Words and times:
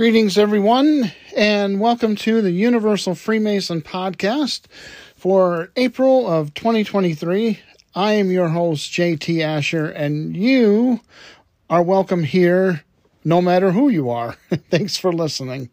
Greetings, 0.00 0.38
everyone, 0.38 1.12
and 1.36 1.78
welcome 1.78 2.16
to 2.16 2.40
the 2.40 2.52
Universal 2.52 3.16
Freemason 3.16 3.82
podcast 3.82 4.62
for 5.14 5.70
April 5.76 6.26
of 6.26 6.54
2023. 6.54 7.60
I 7.94 8.12
am 8.12 8.30
your 8.30 8.48
host, 8.48 8.90
JT 8.92 9.42
Asher, 9.42 9.90
and 9.90 10.34
you 10.34 11.00
are 11.68 11.82
welcome 11.82 12.24
here 12.24 12.82
no 13.24 13.42
matter 13.42 13.72
who 13.72 13.90
you 13.90 14.08
are. 14.08 14.36
Thanks 14.70 14.96
for 14.96 15.12
listening. 15.12 15.68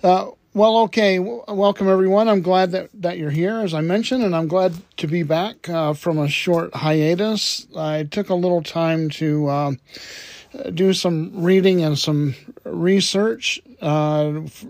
Uh, 0.00 0.28
well, 0.54 0.78
okay, 0.82 1.16
w- 1.16 1.42
welcome 1.48 1.88
everyone. 1.88 2.28
I'm 2.28 2.42
glad 2.42 2.70
that, 2.70 2.90
that 2.94 3.18
you're 3.18 3.30
here, 3.30 3.58
as 3.58 3.74
I 3.74 3.80
mentioned, 3.80 4.22
and 4.22 4.36
I'm 4.36 4.46
glad 4.46 4.74
to 4.98 5.08
be 5.08 5.24
back 5.24 5.68
uh, 5.68 5.94
from 5.94 6.18
a 6.18 6.28
short 6.28 6.72
hiatus. 6.72 7.66
I 7.76 8.04
took 8.04 8.28
a 8.28 8.34
little 8.36 8.62
time 8.62 9.10
to. 9.10 9.48
Uh, 9.48 9.72
do 10.72 10.92
some 10.92 11.42
reading 11.42 11.82
and 11.82 11.98
some 11.98 12.34
research, 12.64 13.60
uh, 13.80 14.42
f- 14.44 14.64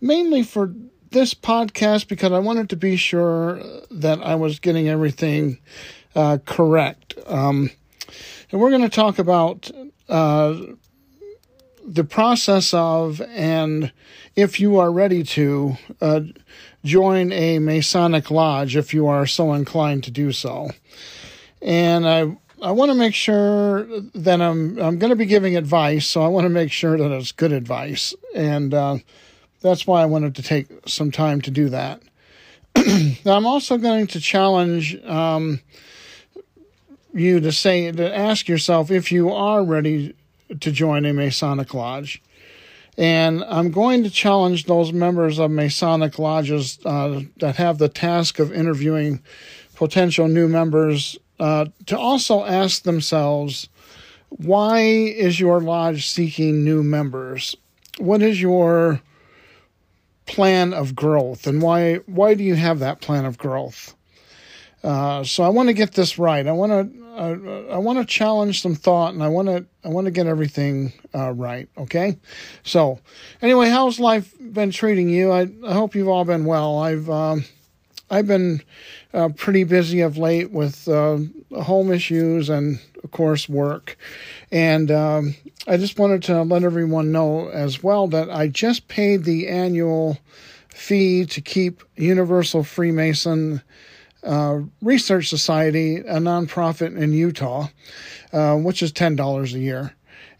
mainly 0.00 0.42
for 0.42 0.72
this 1.10 1.34
podcast 1.34 2.08
because 2.08 2.32
I 2.32 2.38
wanted 2.38 2.70
to 2.70 2.76
be 2.76 2.96
sure 2.96 3.60
that 3.90 4.22
I 4.22 4.36
was 4.36 4.60
getting 4.60 4.88
everything 4.88 5.58
uh, 6.14 6.38
correct. 6.44 7.14
Um, 7.26 7.70
and 8.50 8.60
we're 8.60 8.70
going 8.70 8.82
to 8.82 8.88
talk 8.88 9.18
about 9.18 9.70
uh, 10.08 10.56
the 11.86 12.04
process 12.04 12.72
of 12.74 13.20
and 13.20 13.92
if 14.36 14.60
you 14.60 14.78
are 14.78 14.92
ready 14.92 15.22
to 15.22 15.76
uh, 16.00 16.20
join 16.84 17.32
a 17.32 17.58
Masonic 17.58 18.30
lodge, 18.30 18.76
if 18.76 18.94
you 18.94 19.06
are 19.06 19.26
so 19.26 19.52
inclined 19.52 20.04
to 20.04 20.10
do 20.10 20.32
so. 20.32 20.70
And 21.60 22.08
I 22.08 22.36
I 22.62 22.72
want 22.72 22.90
to 22.90 22.94
make 22.94 23.14
sure 23.14 23.86
that 24.14 24.40
I'm 24.40 24.78
I'm 24.78 24.98
going 24.98 25.10
to 25.10 25.16
be 25.16 25.26
giving 25.26 25.56
advice, 25.56 26.06
so 26.06 26.22
I 26.22 26.28
want 26.28 26.44
to 26.44 26.50
make 26.50 26.70
sure 26.70 26.98
that 26.98 27.10
it's 27.10 27.32
good 27.32 27.52
advice, 27.52 28.14
and 28.34 28.74
uh, 28.74 28.98
that's 29.62 29.86
why 29.86 30.02
I 30.02 30.06
wanted 30.06 30.34
to 30.36 30.42
take 30.42 30.66
some 30.86 31.10
time 31.10 31.40
to 31.42 31.50
do 31.50 31.70
that. 31.70 32.02
I'm 33.26 33.46
also 33.46 33.78
going 33.78 34.06
to 34.08 34.20
challenge 34.20 35.02
um, 35.04 35.60
you 37.14 37.40
to 37.40 37.50
say 37.50 37.90
to 37.90 38.16
ask 38.16 38.46
yourself 38.46 38.90
if 38.90 39.10
you 39.10 39.32
are 39.32 39.64
ready 39.64 40.14
to 40.60 40.70
join 40.70 41.06
a 41.06 41.12
Masonic 41.12 41.72
lodge. 41.74 42.22
And 42.98 43.42
I'm 43.44 43.70
going 43.70 44.02
to 44.02 44.10
challenge 44.10 44.64
those 44.64 44.92
members 44.92 45.38
of 45.38 45.50
Masonic 45.50 46.18
lodges 46.18 46.78
uh, 46.84 47.22
that 47.38 47.56
have 47.56 47.78
the 47.78 47.88
task 47.88 48.38
of 48.38 48.52
interviewing 48.52 49.22
potential 49.74 50.28
new 50.28 50.48
members 50.48 51.16
uh, 51.40 51.64
to 51.86 51.98
also 51.98 52.44
ask 52.44 52.82
themselves 52.82 53.68
why 54.28 54.80
is 54.80 55.40
your 55.40 55.60
lodge 55.60 56.06
seeking 56.06 56.64
new 56.64 56.84
members? 56.84 57.56
What 57.98 58.22
is 58.22 58.40
your 58.40 59.00
plan 60.26 60.72
of 60.72 60.94
growth, 60.94 61.46
and 61.46 61.60
why 61.60 61.96
why 62.06 62.34
do 62.34 62.44
you 62.44 62.54
have 62.54 62.78
that 62.78 63.00
plan 63.00 63.24
of 63.24 63.38
growth? 63.38 63.94
Uh, 64.84 65.24
so 65.24 65.42
I 65.42 65.48
want 65.48 65.68
to 65.68 65.72
get 65.72 65.92
this 65.92 66.18
right. 66.18 66.46
I 66.46 66.52
want 66.52 66.72
to 66.72 67.00
I, 67.16 67.74
I 67.74 67.78
want 67.78 67.98
to 67.98 68.04
challenge 68.04 68.62
some 68.62 68.74
thought, 68.74 69.14
and 69.14 69.22
I 69.22 69.28
want 69.28 69.48
to 69.48 69.66
I 69.84 69.88
want 69.88 70.04
to 70.04 70.10
get 70.10 70.26
everything 70.26 70.92
uh, 71.14 71.32
right. 71.32 71.68
Okay. 71.76 72.18
So 72.62 73.00
anyway, 73.42 73.68
how's 73.68 73.98
life 73.98 74.34
been 74.38 74.70
treating 74.70 75.08
you? 75.08 75.32
I, 75.32 75.48
I 75.66 75.72
hope 75.72 75.94
you've 75.94 76.08
all 76.08 76.24
been 76.24 76.44
well. 76.44 76.78
I've 76.78 77.10
um, 77.10 77.44
I've 78.10 78.26
been 78.26 78.62
uh, 79.12 79.28
pretty 79.30 79.64
busy 79.64 80.00
of 80.00 80.16
late 80.16 80.50
with 80.50 80.88
uh, 80.88 81.18
home 81.60 81.92
issues 81.92 82.48
and, 82.48 82.80
of 83.02 83.10
course, 83.10 83.48
work. 83.48 83.96
And 84.50 84.90
um, 84.90 85.34
I 85.66 85.76
just 85.76 85.98
wanted 85.98 86.22
to 86.24 86.42
let 86.42 86.62
everyone 86.62 87.12
know 87.12 87.48
as 87.48 87.82
well 87.82 88.06
that 88.08 88.30
I 88.30 88.48
just 88.48 88.88
paid 88.88 89.24
the 89.24 89.48
annual 89.48 90.18
fee 90.68 91.26
to 91.26 91.40
keep 91.40 91.82
Universal 91.96 92.64
Freemason 92.64 93.62
uh, 94.22 94.60
Research 94.82 95.28
Society, 95.28 95.96
a 95.96 96.18
nonprofit 96.18 96.96
in 96.96 97.12
Utah, 97.12 97.68
uh, 98.32 98.56
which 98.56 98.82
is 98.82 98.92
$10 98.92 99.54
a 99.54 99.58
year. 99.58 99.94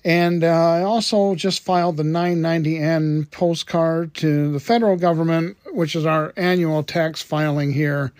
And 0.05 0.45
uh, 0.45 0.49
I 0.49 0.83
also 0.83 1.35
just 1.35 1.63
filed 1.63 1.99
the 1.99 2.03
990N 2.03 3.31
postcard 3.31 4.15
to 4.17 4.51
the 4.51 4.61
federal 4.61 4.97
government, 4.97 5.59
which 5.73 5.95
is 5.95 6.07
our 6.07 6.33
annual 6.37 6.83
tax 6.83 7.23
filing 7.23 7.73
here 7.73 8.13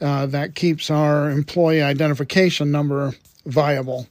uh, 0.00 0.26
that 0.26 0.54
keeps 0.54 0.90
our 0.90 1.30
employee 1.30 1.82
identification 1.82 2.70
number 2.70 3.14
viable. 3.44 4.06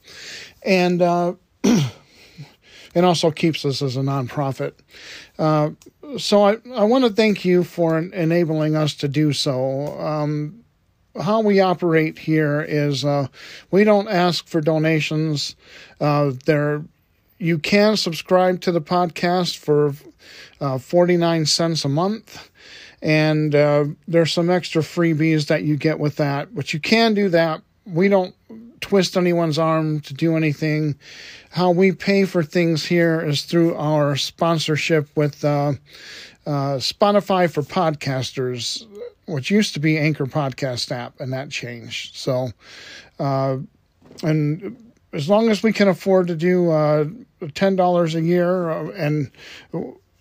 And 0.64 1.02
uh, 1.02 1.34
it 1.64 3.04
also 3.04 3.30
keeps 3.30 3.64
us 3.64 3.82
as 3.82 3.96
a 3.96 4.00
nonprofit. 4.00 4.72
Uh, 5.38 5.70
so 6.18 6.44
I, 6.44 6.56
I 6.74 6.84
want 6.84 7.04
to 7.04 7.10
thank 7.10 7.44
you 7.44 7.64
for 7.64 7.98
enabling 7.98 8.76
us 8.76 8.94
to 8.96 9.08
do 9.08 9.32
so. 9.32 9.98
Um, 9.98 10.64
how 11.20 11.40
we 11.40 11.60
operate 11.60 12.18
here 12.18 12.62
is 12.62 13.04
uh, 13.04 13.28
we 13.70 13.84
don't 13.84 14.08
ask 14.08 14.46
for 14.46 14.60
donations. 14.60 15.56
Uh, 16.00 16.32
there 16.44 16.84
you 17.38 17.58
can 17.58 17.96
subscribe 17.96 18.60
to 18.62 18.72
the 18.72 18.80
podcast 18.80 19.58
for 19.58 19.94
uh, 20.60 20.78
49 20.78 21.46
cents 21.46 21.84
a 21.84 21.88
month. 21.88 22.50
And 23.02 23.54
uh, 23.54 23.86
there's 24.08 24.32
some 24.32 24.50
extra 24.50 24.82
freebies 24.82 25.46
that 25.48 25.62
you 25.62 25.76
get 25.76 25.98
with 25.98 26.16
that, 26.16 26.54
but 26.54 26.72
you 26.72 26.80
can 26.80 27.14
do 27.14 27.28
that. 27.30 27.62
We 27.84 28.08
don't 28.08 28.34
twist 28.80 29.16
anyone's 29.16 29.58
arm 29.58 30.00
to 30.00 30.14
do 30.14 30.36
anything. 30.36 30.96
How 31.50 31.70
we 31.70 31.92
pay 31.92 32.24
for 32.24 32.42
things 32.42 32.84
here 32.84 33.20
is 33.20 33.42
through 33.42 33.74
our 33.76 34.16
sponsorship 34.16 35.08
with 35.16 35.44
uh, 35.44 35.72
uh 36.46 36.78
Spotify 36.78 37.50
for 37.50 37.62
podcasters, 37.62 38.86
which 39.26 39.50
used 39.50 39.74
to 39.74 39.80
be 39.80 39.98
Anchor 39.98 40.26
Podcast 40.26 40.92
app, 40.92 41.20
and 41.20 41.32
that 41.32 41.50
changed. 41.50 42.16
So, 42.16 42.50
uh, 43.18 43.58
and 44.22 44.76
as 45.12 45.28
long 45.28 45.50
as 45.50 45.62
we 45.62 45.72
can 45.72 45.88
afford 45.88 46.28
to 46.28 46.36
do 46.36 46.70
uh, 46.70 47.06
ten 47.54 47.76
dollars 47.76 48.14
a 48.14 48.20
year, 48.20 48.70
uh, 48.70 48.90
and 48.90 49.30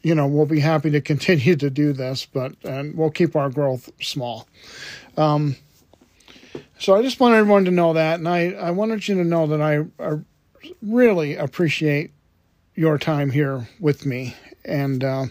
you 0.05 0.13
know 0.13 0.27
we'll 0.27 0.45
be 0.45 0.59
happy 0.59 0.91
to 0.91 1.01
continue 1.01 1.55
to 1.55 1.69
do 1.71 1.91
this, 1.91 2.27
but 2.27 2.53
and 2.63 2.95
we'll 2.95 3.09
keep 3.09 3.35
our 3.35 3.49
growth 3.49 3.89
small. 3.99 4.47
Um, 5.17 5.55
so 6.77 6.95
I 6.95 7.01
just 7.01 7.19
want 7.19 7.33
everyone 7.33 7.65
to 7.65 7.71
know 7.71 7.93
that, 7.93 8.19
and 8.19 8.29
I 8.29 8.51
I 8.51 8.69
wanted 8.69 9.07
you 9.07 9.15
to 9.15 9.23
know 9.23 9.47
that 9.47 9.61
I, 9.61 9.85
I 9.99 10.19
really 10.83 11.35
appreciate 11.35 12.11
your 12.75 12.99
time 12.99 13.31
here 13.31 13.67
with 13.79 14.05
me, 14.05 14.35
and 14.63 15.03
uh, 15.03 15.25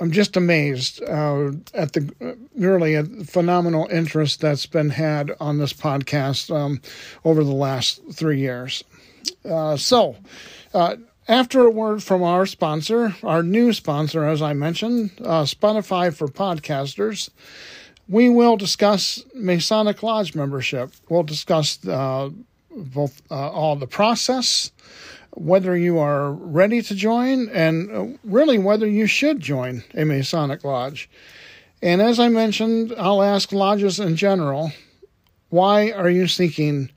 I'm 0.00 0.10
just 0.10 0.38
amazed 0.38 1.02
uh, 1.02 1.50
at 1.74 1.92
the 1.92 2.36
really 2.56 3.02
phenomenal 3.24 3.88
interest 3.92 4.40
that's 4.40 4.64
been 4.64 4.88
had 4.88 5.32
on 5.38 5.58
this 5.58 5.74
podcast 5.74 6.54
um, 6.54 6.80
over 7.26 7.44
the 7.44 7.52
last 7.52 8.00
three 8.10 8.40
years. 8.40 8.82
Uh, 9.48 9.76
so, 9.76 10.16
uh, 10.72 10.96
after 11.28 11.60
a 11.60 11.70
word 11.70 12.02
from 12.02 12.22
our 12.22 12.46
sponsor, 12.46 13.14
our 13.22 13.42
new 13.42 13.72
sponsor, 13.72 14.24
as 14.24 14.42
I 14.42 14.52
mentioned, 14.52 15.12
uh, 15.20 15.44
Spotify 15.44 16.14
for 16.14 16.28
podcasters, 16.28 17.30
we 18.08 18.28
will 18.28 18.56
discuss 18.56 19.24
Masonic 19.34 20.02
Lodge 20.02 20.34
membership. 20.34 20.92
We'll 21.08 21.22
discuss 21.22 21.86
uh, 21.86 22.30
both 22.70 23.22
uh, 23.30 23.50
all 23.50 23.76
the 23.76 23.86
process 23.86 24.72
whether 25.34 25.76
you 25.76 25.98
are 25.98 26.30
ready 26.32 26.82
to 26.82 26.94
join 26.94 27.48
and 27.48 27.90
uh, 27.90 28.18
really 28.22 28.58
whether 28.58 28.86
you 28.86 29.06
should 29.06 29.40
join 29.40 29.82
a 29.94 30.04
Masonic 30.04 30.62
Lodge. 30.62 31.08
And 31.80 32.02
as 32.02 32.20
I 32.20 32.28
mentioned, 32.28 32.94
I'll 32.98 33.22
ask 33.22 33.50
lodges 33.52 33.98
in 33.98 34.16
general 34.16 34.72
why 35.48 35.90
are 35.90 36.08
you 36.08 36.28
seeking 36.28 36.90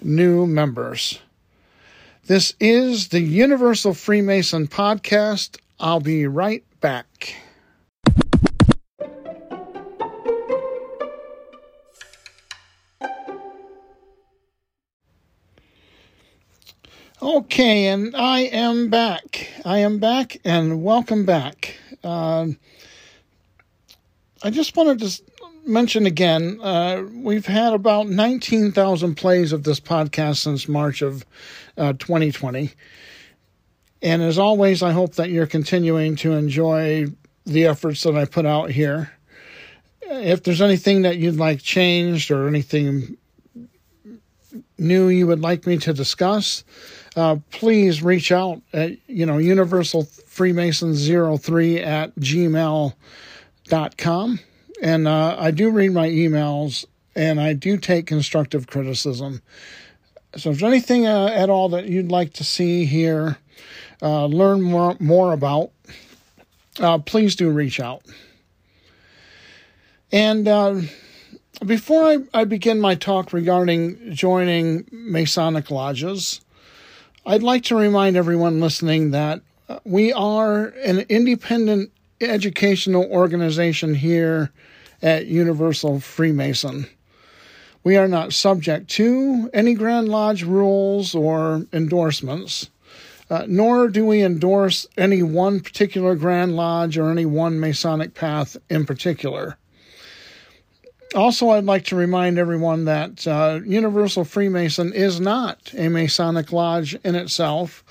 new 0.00 0.46
members? 0.46 1.20
This 2.26 2.54
is 2.58 3.10
the 3.10 3.20
Universal 3.20 3.94
Freemason 3.94 4.66
Podcast. 4.66 5.58
I'll 5.78 6.00
be 6.00 6.26
right 6.26 6.64
back. 6.80 7.36
Okay, 17.22 17.86
and 17.86 18.16
I 18.16 18.40
am 18.40 18.90
back. 18.90 19.48
I 19.64 19.78
am 19.78 20.00
back, 20.00 20.38
and 20.44 20.82
welcome 20.82 21.26
back. 21.26 21.76
Uh, 22.02 22.48
I 24.42 24.50
just 24.50 24.76
wanted 24.76 24.98
to 24.98 25.22
mention 25.66 26.06
again 26.06 26.60
uh, 26.62 27.04
we've 27.12 27.46
had 27.46 27.72
about 27.72 28.08
19,000 28.08 29.14
plays 29.16 29.52
of 29.52 29.64
this 29.64 29.80
podcast 29.80 30.36
since 30.38 30.68
March 30.68 31.02
of 31.02 31.26
uh, 31.76 31.92
2020. 31.94 32.72
And 34.02 34.22
as 34.22 34.38
always, 34.38 34.82
I 34.82 34.92
hope 34.92 35.16
that 35.16 35.30
you're 35.30 35.46
continuing 35.46 36.16
to 36.16 36.32
enjoy 36.32 37.06
the 37.44 37.66
efforts 37.66 38.02
that 38.04 38.14
I 38.16 38.24
put 38.24 38.46
out 38.46 38.70
here. 38.70 39.12
If 40.02 40.44
there's 40.44 40.62
anything 40.62 41.02
that 41.02 41.16
you'd 41.18 41.36
like 41.36 41.60
changed 41.60 42.30
or 42.30 42.46
anything 42.46 43.16
new 44.78 45.08
you 45.08 45.26
would 45.26 45.40
like 45.40 45.66
me 45.66 45.78
to 45.78 45.92
discuss, 45.92 46.62
uh, 47.16 47.36
please 47.50 48.02
reach 48.02 48.30
out 48.30 48.62
at, 48.72 48.92
you 49.08 49.26
know, 49.26 49.38
Universal 49.38 50.04
Freemason 50.04 50.94
03 50.94 51.80
at 51.80 52.14
gmail.com. 52.16 52.94
And 54.82 55.08
uh, 55.08 55.36
I 55.38 55.50
do 55.50 55.70
read 55.70 55.92
my 55.92 56.08
emails 56.08 56.84
and 57.14 57.40
I 57.40 57.54
do 57.54 57.78
take 57.78 58.06
constructive 58.06 58.66
criticism. 58.66 59.42
So 60.36 60.50
if 60.50 60.58
there's 60.58 60.70
anything 60.70 61.06
uh, 61.06 61.28
at 61.28 61.48
all 61.48 61.70
that 61.70 61.86
you'd 61.86 62.10
like 62.10 62.34
to 62.34 62.44
see 62.44 62.84
here, 62.84 63.38
uh, 64.02 64.26
learn 64.26 64.60
more, 64.60 64.96
more 65.00 65.32
about, 65.32 65.70
uh, 66.78 66.98
please 66.98 67.36
do 67.36 67.50
reach 67.50 67.80
out. 67.80 68.02
And 70.12 70.46
uh, 70.46 70.82
before 71.64 72.04
I, 72.04 72.18
I 72.34 72.44
begin 72.44 72.80
my 72.80 72.94
talk 72.94 73.32
regarding 73.32 74.12
joining 74.12 74.86
Masonic 74.92 75.70
lodges, 75.70 76.42
I'd 77.24 77.42
like 77.42 77.64
to 77.64 77.76
remind 77.76 78.16
everyone 78.16 78.60
listening 78.60 79.10
that 79.12 79.40
uh, 79.68 79.78
we 79.84 80.12
are 80.12 80.66
an 80.84 81.00
independent 81.08 81.90
educational 82.20 83.04
organization 83.04 83.94
here 83.94 84.50
at 85.02 85.26
Universal 85.26 86.00
Freemason. 86.00 86.86
We 87.84 87.96
are 87.96 88.08
not 88.08 88.32
subject 88.32 88.88
to 88.92 89.48
any 89.52 89.74
Grand 89.74 90.08
Lodge 90.08 90.42
rules 90.42 91.14
or 91.14 91.66
endorsements, 91.72 92.70
uh, 93.30 93.44
nor 93.46 93.88
do 93.88 94.04
we 94.04 94.22
endorse 94.22 94.86
any 94.96 95.22
one 95.22 95.60
particular 95.60 96.16
Grand 96.16 96.56
Lodge 96.56 96.98
or 96.98 97.10
any 97.10 97.26
one 97.26 97.60
Masonic 97.60 98.14
path 98.14 98.56
in 98.68 98.86
particular. 98.86 99.56
Also, 101.14 101.50
I'd 101.50 101.64
like 101.64 101.84
to 101.86 101.96
remind 101.96 102.38
everyone 102.38 102.86
that 102.86 103.26
uh, 103.26 103.60
Universal 103.64 104.24
Freemason 104.24 104.92
is 104.92 105.20
not 105.20 105.72
a 105.76 105.88
Masonic 105.88 106.52
lodge 106.52 106.96
in 107.04 107.14
itself. 107.14 107.84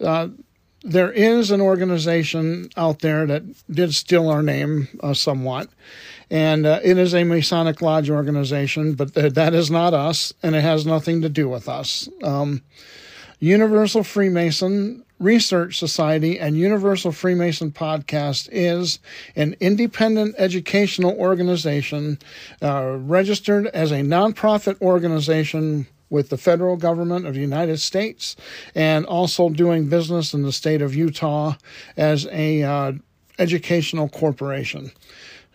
Uh, 0.00 0.28
there 0.82 1.12
is 1.12 1.50
an 1.50 1.60
organization 1.60 2.70
out 2.76 3.00
there 3.00 3.26
that 3.26 3.42
did 3.70 3.94
steal 3.94 4.28
our 4.28 4.42
name 4.42 4.88
uh, 5.02 5.14
somewhat, 5.14 5.68
and 6.30 6.66
uh, 6.66 6.80
it 6.82 6.96
is 6.96 7.14
a 7.14 7.24
Masonic 7.24 7.82
lodge 7.82 8.08
organization, 8.08 8.94
but 8.94 9.14
th- 9.14 9.34
that 9.34 9.54
is 9.54 9.70
not 9.70 9.94
us, 9.94 10.32
and 10.42 10.54
it 10.54 10.62
has 10.62 10.86
nothing 10.86 11.22
to 11.22 11.28
do 11.28 11.48
with 11.48 11.68
us. 11.68 12.08
Um, 12.22 12.62
Universal 13.40 14.04
Freemason 14.04 15.04
Research 15.18 15.78
Society 15.78 16.40
and 16.40 16.56
Universal 16.56 17.12
Freemason 17.12 17.70
Podcast 17.70 18.48
is 18.50 18.98
an 19.36 19.54
independent 19.60 20.34
educational 20.38 21.12
organization 21.12 22.18
uh, 22.62 22.96
registered 22.98 23.66
as 23.66 23.92
a 23.92 24.00
nonprofit 24.00 24.80
organization 24.80 25.86
with 26.10 26.28
the 26.28 26.36
federal 26.36 26.76
government 26.76 27.26
of 27.26 27.34
the 27.34 27.40
United 27.40 27.80
States 27.80 28.36
and 28.74 29.06
also 29.06 29.48
doing 29.48 29.88
business 29.88 30.34
in 30.34 30.42
the 30.42 30.52
state 30.52 30.82
of 30.82 30.94
Utah 30.94 31.54
as 31.96 32.26
a 32.26 32.62
uh, 32.62 32.92
educational 33.38 34.08
corporation. 34.08 34.90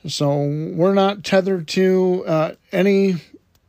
So 0.07 0.38
we're 0.74 0.94
not 0.94 1.24
tethered 1.24 1.68
to 1.69 2.24
uh, 2.25 2.52
any 2.72 3.16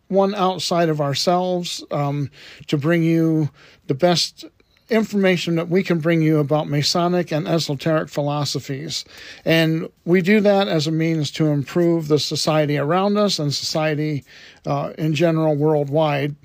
one 0.08 0.34
outside 0.34 0.88
of 0.88 1.00
ourselves 1.00 1.82
um, 1.90 2.30
to 2.68 2.78
bring 2.78 3.02
you 3.02 3.50
the 3.86 3.94
best 3.94 4.44
information 4.88 5.56
that 5.56 5.68
we 5.68 5.82
can 5.82 5.98
bring 5.98 6.22
you 6.22 6.38
about 6.38 6.68
Masonic 6.68 7.32
and 7.32 7.48
esoteric 7.48 8.08
philosophies. 8.08 9.04
And 9.44 9.88
we 10.04 10.22
do 10.22 10.40
that 10.40 10.68
as 10.68 10.86
a 10.86 10.92
means 10.92 11.30
to 11.32 11.46
improve 11.46 12.08
the 12.08 12.18
society 12.18 12.78
around 12.78 13.16
us 13.16 13.38
and 13.38 13.52
society 13.52 14.24
uh, 14.64 14.92
in 14.96 15.14
general 15.14 15.56
worldwide. 15.56 16.36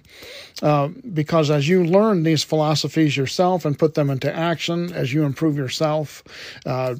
Uh, 0.61 0.89
because 1.13 1.49
as 1.49 1.67
you 1.67 1.83
learn 1.83 2.23
these 2.23 2.43
philosophies 2.43 3.15
yourself 3.17 3.65
and 3.65 3.79
put 3.79 3.93
them 3.93 4.09
into 4.09 4.33
action, 4.35 4.91
as 4.93 5.13
you 5.13 5.23
improve 5.23 5.55
yourself, 5.55 6.23
uh, 6.65 6.95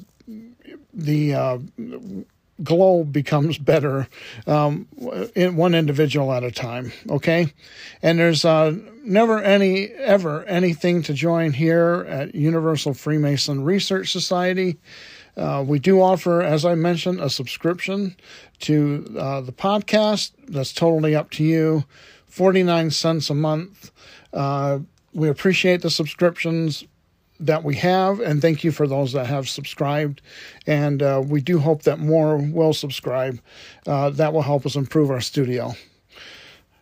the 0.94 1.34
uh, 1.34 1.58
globe 2.62 3.12
becomes 3.12 3.58
better 3.58 4.08
um, 4.46 4.86
in 5.34 5.56
one 5.56 5.74
individual 5.74 6.32
at 6.32 6.44
a 6.44 6.50
time. 6.50 6.92
Okay, 7.08 7.52
and 8.02 8.18
there's 8.18 8.44
uh, 8.44 8.76
never 9.04 9.42
any 9.42 9.88
ever 9.88 10.44
anything 10.44 11.02
to 11.02 11.14
join 11.14 11.52
here 11.52 12.06
at 12.08 12.34
Universal 12.34 12.94
Freemason 12.94 13.64
Research 13.64 14.10
Society. 14.10 14.78
Uh, 15.36 15.64
we 15.66 15.78
do 15.78 16.00
offer, 16.00 16.42
as 16.42 16.64
I 16.64 16.74
mentioned, 16.74 17.20
a 17.20 17.30
subscription 17.30 18.16
to 18.60 19.16
uh, 19.18 19.40
the 19.40 19.52
podcast. 19.52 20.32
That's 20.46 20.72
totally 20.72 21.16
up 21.16 21.30
to 21.32 21.44
you. 21.44 21.84
Forty 22.26 22.62
nine 22.62 22.90
cents 22.90 23.30
a 23.30 23.34
month. 23.34 23.90
Uh, 24.32 24.80
we 25.14 25.28
appreciate 25.28 25.82
the 25.82 25.90
subscriptions 25.90 26.84
that 27.46 27.64
we 27.64 27.76
have, 27.76 28.20
and 28.20 28.40
thank 28.40 28.64
you 28.64 28.70
for 28.70 28.86
those 28.86 29.12
that 29.12 29.26
have 29.26 29.48
subscribed. 29.48 30.22
And 30.66 31.02
uh, 31.02 31.22
we 31.24 31.40
do 31.40 31.58
hope 31.58 31.82
that 31.82 31.98
more 31.98 32.36
will 32.36 32.72
subscribe. 32.72 33.40
Uh, 33.86 34.10
that 34.10 34.32
will 34.32 34.42
help 34.42 34.64
us 34.64 34.76
improve 34.76 35.10
our 35.10 35.20
studio. 35.20 35.74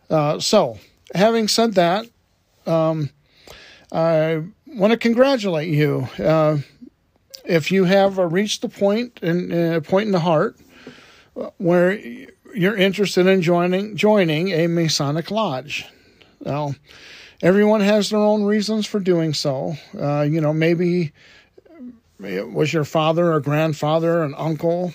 Uh, 0.09 0.39
so, 0.39 0.77
having 1.15 1.47
said 1.47 1.73
that, 1.75 2.05
um, 2.65 3.09
I 3.91 4.43
want 4.67 4.91
to 4.91 4.97
congratulate 4.97 5.69
you. 5.69 6.07
Uh, 6.19 6.59
if 7.45 7.71
you 7.71 7.85
have 7.85 8.19
uh, 8.19 8.27
reached 8.27 8.61
the 8.61 8.69
point 8.69 9.19
in 9.21 9.51
uh, 9.51 9.79
point 9.81 10.05
in 10.05 10.11
the 10.11 10.19
heart 10.19 10.57
where 11.57 11.99
you're 12.53 12.77
interested 12.77 13.25
in 13.25 13.41
joining 13.41 13.95
joining 13.95 14.49
a 14.49 14.67
Masonic 14.67 15.31
lodge, 15.31 15.85
well 16.39 16.75
everyone 17.41 17.81
has 17.81 18.09
their 18.09 18.19
own 18.19 18.43
reasons 18.43 18.85
for 18.85 18.99
doing 18.99 19.33
so. 19.33 19.75
Uh, 19.97 20.21
you 20.21 20.41
know, 20.41 20.53
maybe 20.53 21.11
it 22.23 22.51
was 22.51 22.71
your 22.71 22.83
father 22.83 23.33
or 23.33 23.39
grandfather, 23.39 24.23
an 24.23 24.35
uncle, 24.37 24.93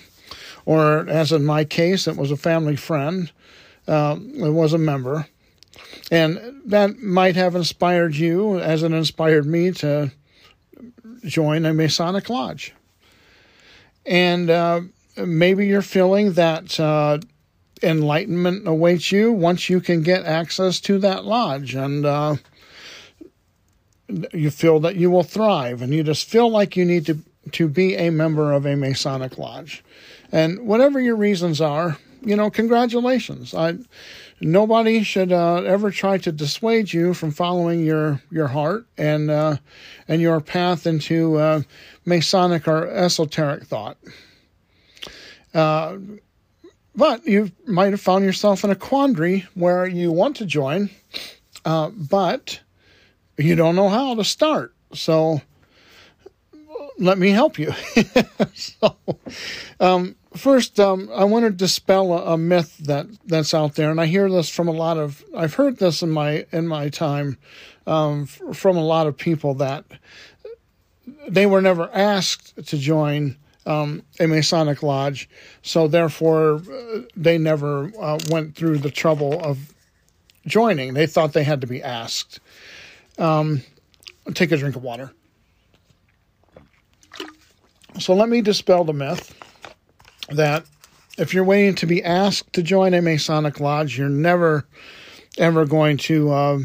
or 0.65 1.07
as 1.09 1.31
in 1.31 1.45
my 1.45 1.63
case, 1.63 2.07
it 2.07 2.17
was 2.17 2.31
a 2.31 2.37
family 2.37 2.75
friend. 2.75 3.31
Uh, 3.87 4.17
it 4.19 4.51
was 4.51 4.73
a 4.73 4.77
member. 4.77 5.27
And 6.11 6.61
that 6.65 6.99
might 6.99 7.35
have 7.35 7.55
inspired 7.55 8.15
you, 8.15 8.59
as 8.59 8.83
it 8.83 8.91
inspired 8.91 9.45
me, 9.45 9.71
to 9.71 10.11
join 11.25 11.65
a 11.65 11.73
Masonic 11.73 12.29
lodge. 12.29 12.73
And 14.05 14.49
uh, 14.49 14.81
maybe 15.17 15.67
you're 15.67 15.81
feeling 15.81 16.33
that 16.33 16.79
uh, 16.79 17.19
enlightenment 17.83 18.67
awaits 18.67 19.11
you 19.11 19.31
once 19.31 19.69
you 19.69 19.79
can 19.79 20.01
get 20.01 20.25
access 20.25 20.79
to 20.81 20.99
that 20.99 21.25
lodge 21.25 21.75
and 21.75 22.05
uh, 22.05 22.35
you 24.33 24.49
feel 24.49 24.79
that 24.79 24.95
you 24.95 25.11
will 25.11 25.23
thrive 25.23 25.81
and 25.81 25.93
you 25.93 26.03
just 26.03 26.27
feel 26.27 26.49
like 26.49 26.75
you 26.75 26.85
need 26.85 27.05
to 27.05 27.17
to 27.51 27.69
be 27.69 27.95
a 27.95 28.09
member 28.09 28.51
of 28.51 28.65
a 28.65 28.75
masonic 28.75 29.37
lodge. 29.37 29.81
And 30.33 30.67
whatever 30.67 30.99
your 30.99 31.15
reasons 31.15 31.61
are 31.61 31.97
you 32.21 32.35
know 32.35 32.49
congratulations. 32.49 33.53
I 33.53 33.77
nobody 34.41 35.03
should 35.03 35.31
uh, 35.31 35.61
ever 35.63 35.91
try 35.91 36.17
to 36.19 36.31
dissuade 36.31 36.91
you 36.93 37.13
from 37.13 37.31
following 37.31 37.85
your 37.85 38.21
your 38.31 38.47
heart 38.47 38.85
and 38.97 39.29
uh, 39.29 39.57
and 40.07 40.21
your 40.21 40.41
path 40.41 40.87
into 40.87 41.37
uh, 41.37 41.61
masonic 42.05 42.67
or 42.67 42.87
esoteric 42.87 43.65
thought. 43.65 43.97
Uh, 45.53 45.97
but 46.97 47.25
you 47.25 47.51
might 47.65 47.91
have 47.91 48.01
found 48.01 48.25
yourself 48.25 48.63
in 48.63 48.71
a 48.71 48.75
quandary 48.75 49.45
where 49.53 49.85
you 49.85 50.11
want 50.11 50.35
to 50.37 50.45
join, 50.45 50.89
uh, 51.63 51.89
but 51.89 52.59
you 53.37 53.55
don't 53.55 53.75
know 53.75 53.87
how 53.87 54.15
to 54.15 54.23
start. 54.23 54.73
So 54.93 55.41
let 56.97 57.19
me 57.19 57.29
help 57.29 57.59
you. 57.59 57.71
so, 58.55 58.97
um, 59.79 60.15
first, 60.35 60.79
um, 60.79 61.09
I 61.13 61.25
want 61.25 61.45
to 61.45 61.51
dispel 61.51 62.13
a, 62.13 62.33
a, 62.33 62.37
myth 62.37 62.75
that 62.79 63.07
that's 63.25 63.53
out 63.53 63.75
there, 63.75 63.91
and 63.91 64.01
I 64.01 64.07
hear 64.07 64.29
this 64.29 64.49
from 64.49 64.67
a 64.67 64.71
lot 64.71 64.97
of. 64.97 65.23
I've 65.35 65.53
heard 65.53 65.77
this 65.77 66.01
in 66.01 66.09
my 66.09 66.45
in 66.51 66.67
my 66.67 66.89
time 66.89 67.37
um, 67.85 68.25
from 68.25 68.75
a 68.75 68.83
lot 68.83 69.05
of 69.05 69.17
people 69.17 69.53
that 69.55 69.85
they 71.29 71.45
were 71.45 71.61
never 71.61 71.89
asked 71.93 72.65
to 72.67 72.77
join 72.77 73.37
um, 73.67 74.01
a 74.19 74.27
Masonic 74.27 74.81
lodge, 74.81 75.29
so 75.61 75.87
therefore 75.87 76.55
uh, 76.55 77.01
they 77.15 77.37
never 77.37 77.91
uh, 77.99 78.17
went 78.29 78.55
through 78.55 78.79
the 78.79 78.89
trouble 78.89 79.39
of 79.43 79.73
joining. 80.47 80.93
They 80.93 81.05
thought 81.05 81.33
they 81.33 81.43
had 81.43 81.61
to 81.61 81.67
be 81.67 81.83
asked. 81.83 82.39
Um, 83.17 83.61
take 84.33 84.51
a 84.51 84.57
drink 84.57 84.75
of 84.75 84.83
water. 84.83 85.11
So 87.99 88.13
let 88.13 88.29
me 88.29 88.41
dispel 88.41 88.83
the 88.83 88.93
myth 88.93 89.35
that 90.29 90.65
if 91.17 91.33
you're 91.33 91.43
waiting 91.43 91.75
to 91.75 91.85
be 91.85 92.03
asked 92.03 92.53
to 92.53 92.63
join 92.63 92.93
a 92.93 93.01
Masonic 93.01 93.59
lodge, 93.59 93.97
you're 93.97 94.09
never 94.09 94.65
ever 95.37 95.65
going 95.65 95.97
to 95.97 96.31
uh, 96.31 96.59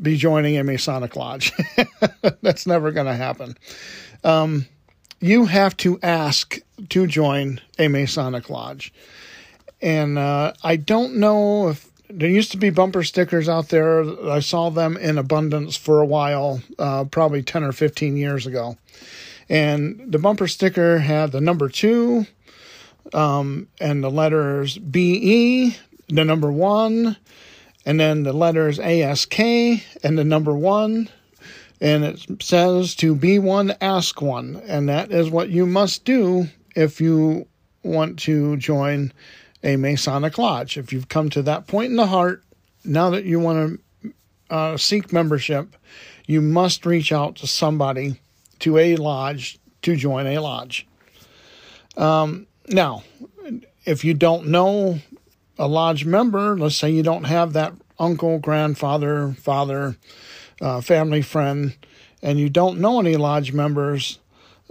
be 0.00 0.16
joining 0.16 0.58
a 0.58 0.64
Masonic 0.64 1.16
lodge. 1.16 1.52
That's 2.42 2.66
never 2.66 2.90
going 2.90 3.06
to 3.06 3.14
happen. 3.14 3.56
Um, 4.24 4.66
you 5.20 5.46
have 5.46 5.76
to 5.78 5.98
ask 6.02 6.58
to 6.90 7.06
join 7.06 7.60
a 7.78 7.88
Masonic 7.88 8.50
lodge. 8.50 8.92
And 9.80 10.18
uh, 10.18 10.52
I 10.62 10.76
don't 10.76 11.16
know 11.16 11.68
if 11.68 11.88
there 12.10 12.28
used 12.28 12.52
to 12.52 12.56
be 12.56 12.70
bumper 12.70 13.02
stickers 13.02 13.48
out 13.48 13.68
there. 13.68 14.04
I 14.30 14.40
saw 14.40 14.70
them 14.70 14.96
in 14.96 15.18
abundance 15.18 15.76
for 15.76 16.00
a 16.00 16.06
while, 16.06 16.60
uh, 16.78 17.04
probably 17.04 17.42
10 17.42 17.64
or 17.64 17.72
15 17.72 18.16
years 18.16 18.46
ago. 18.46 18.76
And 19.48 20.00
the 20.06 20.18
bumper 20.18 20.48
sticker 20.48 20.98
had 20.98 21.32
the 21.32 21.40
number 21.40 21.68
two 21.68 22.26
um, 23.12 23.68
and 23.80 24.02
the 24.02 24.10
letters 24.10 24.78
BE, 24.78 25.76
the 26.08 26.24
number 26.24 26.52
one, 26.52 27.16
and 27.86 27.98
then 27.98 28.22
the 28.22 28.32
letters 28.32 28.78
ASK 28.78 29.38
and 29.38 30.18
the 30.18 30.24
number 30.24 30.54
one. 30.54 31.08
And 31.80 32.04
it 32.04 32.42
says 32.42 32.94
to 32.96 33.14
be 33.14 33.38
one, 33.38 33.74
ask 33.80 34.20
one. 34.20 34.62
And 34.66 34.88
that 34.88 35.12
is 35.12 35.30
what 35.30 35.48
you 35.48 35.66
must 35.66 36.04
do 36.04 36.48
if 36.74 37.00
you 37.00 37.46
want 37.82 38.18
to 38.20 38.56
join 38.56 39.12
a 39.62 39.76
Masonic 39.76 40.38
Lodge. 40.38 40.76
If 40.76 40.92
you've 40.92 41.08
come 41.08 41.30
to 41.30 41.42
that 41.42 41.66
point 41.66 41.90
in 41.90 41.96
the 41.96 42.06
heart, 42.06 42.42
now 42.84 43.10
that 43.10 43.24
you 43.24 43.40
want 43.40 43.80
to 44.02 44.12
uh, 44.50 44.76
seek 44.76 45.12
membership, 45.12 45.76
you 46.26 46.40
must 46.40 46.86
reach 46.86 47.12
out 47.12 47.36
to 47.36 47.46
somebody, 47.46 48.20
to 48.60 48.76
a 48.78 48.96
lodge, 48.96 49.58
to 49.82 49.96
join 49.96 50.26
a 50.26 50.38
lodge. 50.38 50.86
Um, 51.96 52.46
now, 52.68 53.02
if 53.84 54.04
you 54.04 54.14
don't 54.14 54.48
know 54.48 55.00
a 55.58 55.66
lodge 55.66 56.04
member, 56.04 56.56
let's 56.56 56.76
say 56.76 56.90
you 56.90 57.02
don't 57.02 57.24
have 57.24 57.54
that 57.54 57.72
uncle, 57.98 58.38
grandfather, 58.38 59.32
father, 59.32 59.96
uh, 60.60 60.80
family 60.80 61.22
friend, 61.22 61.76
and 62.22 62.38
you 62.38 62.48
don't 62.48 62.80
know 62.80 63.00
any 63.00 63.16
lodge 63.16 63.52
members, 63.52 64.18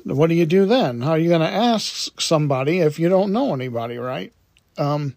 what 0.03 0.27
do 0.27 0.35
you 0.35 0.45
do 0.45 0.65
then? 0.65 1.01
How 1.01 1.11
are 1.11 1.17
you 1.17 1.29
going 1.29 1.41
to 1.41 1.47
ask 1.47 2.19
somebody 2.19 2.79
if 2.79 2.99
you 2.99 3.09
don't 3.09 3.31
know 3.31 3.53
anybody, 3.53 3.97
right? 3.97 4.31
Um, 4.77 5.15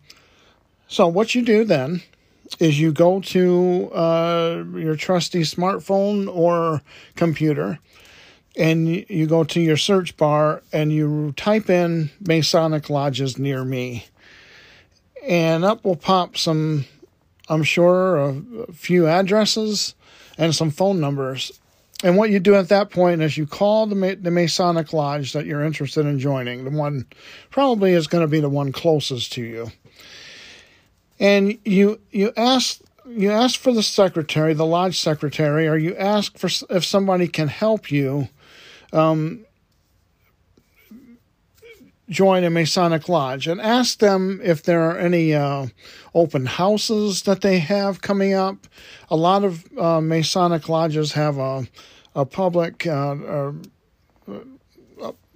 so 0.88 1.06
what 1.06 1.34
you 1.34 1.42
do 1.42 1.64
then 1.64 2.02
is 2.58 2.80
you 2.80 2.92
go 2.92 3.20
to 3.20 3.90
uh, 3.92 4.64
your 4.74 4.96
trusty 4.96 5.42
smartphone 5.42 6.28
or 6.34 6.82
computer 7.14 7.78
and 8.56 8.88
you 8.88 9.26
go 9.26 9.44
to 9.44 9.60
your 9.60 9.76
search 9.76 10.16
bar 10.16 10.62
and 10.72 10.92
you 10.92 11.32
type 11.36 11.70
in 11.70 12.10
Masonic 12.20 12.90
lodges 12.90 13.38
near 13.38 13.64
me. 13.64 14.06
And 15.26 15.64
up 15.64 15.84
will 15.84 15.96
pop 15.96 16.36
some, 16.36 16.86
I'm 17.48 17.62
sure, 17.62 18.16
a 18.18 18.72
few 18.72 19.06
addresses 19.06 19.94
and 20.40 20.52
some 20.52 20.72
phone 20.72 20.98
numbers. 20.98 21.52
And 22.02 22.16
what 22.16 22.30
you 22.30 22.40
do 22.40 22.56
at 22.56 22.70
that 22.70 22.90
point 22.90 23.22
is 23.22 23.36
you 23.36 23.46
call 23.46 23.86
the, 23.86 24.18
the 24.20 24.30
Masonic 24.32 24.92
lodge 24.92 25.34
that 25.34 25.46
you're 25.46 25.62
interested 25.62 26.06
in 26.06 26.18
joining. 26.18 26.64
The 26.64 26.70
one 26.70 27.06
probably 27.50 27.92
is 27.92 28.08
going 28.08 28.24
to 28.24 28.28
be 28.28 28.40
the 28.40 28.48
one 28.48 28.72
closest 28.72 29.32
to 29.34 29.42
you 29.42 29.70
and 31.20 31.58
you 31.64 32.00
you 32.10 32.32
ask 32.36 32.80
you 33.06 33.30
ask 33.30 33.60
for 33.60 33.72
the 33.72 33.82
secretary, 33.82 34.54
the 34.54 34.66
lodge 34.66 34.98
secretary, 34.98 35.68
or 35.68 35.76
you 35.76 35.94
ask 35.96 36.36
for 36.38 36.48
if 36.70 36.84
somebody 36.84 37.28
can 37.28 37.48
help 37.48 37.90
you 37.90 38.28
um, 38.92 39.44
join 42.10 42.44
a 42.44 42.50
Masonic 42.50 43.08
lodge, 43.08 43.46
and 43.46 43.60
ask 43.60 43.98
them 44.00 44.40
if 44.42 44.62
there 44.62 44.82
are 44.90 44.98
any 44.98 45.32
uh, 45.32 45.66
open 46.12 46.46
houses 46.46 47.22
that 47.22 47.40
they 47.40 47.60
have 47.60 48.02
coming 48.02 48.34
up. 48.34 48.66
A 49.08 49.16
lot 49.16 49.44
of 49.44 49.64
uh, 49.78 50.00
Masonic 50.00 50.68
lodges 50.68 51.12
have 51.12 51.38
a 51.38 51.66
a 52.14 52.26
public 52.26 52.86
uh, 52.86 53.16
a, 53.16 53.52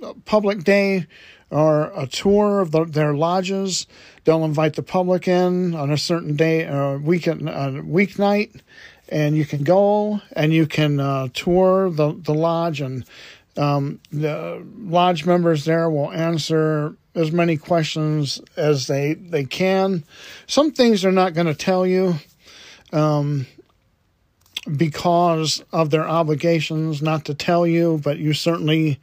a 0.03 0.15
public 0.25 0.65
day 0.65 1.07
or 1.51 1.93
a 1.95 2.07
tour 2.07 2.61
of 2.61 2.73
the, 2.73 2.85
their 2.85 3.15
lodges. 3.15 3.87
They'll 4.25 4.45
invite 4.45 4.75
the 4.75 4.83
public 4.83 5.29
in 5.29 5.75
on 5.75 5.91
a 5.91 5.97
certain 5.97 6.35
day, 6.35 6.65
a 6.65 6.99
weekend, 6.99 7.49
a 7.49 7.83
weeknight, 7.83 8.61
and 9.09 9.37
you 9.37 9.45
can 9.45 9.63
go 9.63 10.21
and 10.33 10.53
you 10.53 10.67
can 10.67 10.99
uh, 10.99 11.29
tour 11.33 11.91
the 11.91 12.13
the 12.13 12.35
lodge, 12.35 12.81
and 12.81 13.05
um, 13.57 14.01
the 14.11 14.65
lodge 14.79 15.25
members 15.25 15.65
there 15.65 15.89
will 15.89 16.13
answer 16.13 16.97
as 17.15 17.31
many 17.31 17.57
questions 17.57 18.41
as 18.57 18.87
they 18.87 19.15
they 19.15 19.45
can. 19.45 20.05
Some 20.47 20.73
things 20.73 21.03
they're 21.03 21.13
not 21.13 21.35
going 21.35 21.47
to 21.47 21.55
tell 21.55 21.87
you. 21.87 22.15
Um, 22.93 23.47
because 24.77 25.63
of 25.73 25.91
their 25.91 26.09
obligations 26.09 27.03
not 27.03 27.27
to 27.27 27.35
tell 27.35 27.67
you, 27.67 28.01
but 28.03 28.19
you 28.19 28.33
certainly 28.33 28.99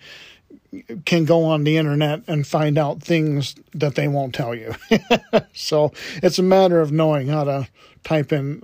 can 1.05 1.25
go 1.25 1.46
on 1.46 1.63
the 1.63 1.77
internet 1.77 2.22
and 2.27 2.48
find 2.48 2.77
out 2.77 3.01
things 3.03 3.55
that 3.74 3.96
they 3.96 4.08
won't 4.08 4.34
tell 4.34 4.55
you. 4.55 4.74
so 5.53 5.91
it's 6.24 6.39
a 6.39 6.43
matter 6.43 6.79
of 6.79 6.91
knowing 6.91 7.27
how 7.27 7.43
to 7.43 7.67
type 8.03 8.31
in 8.31 8.62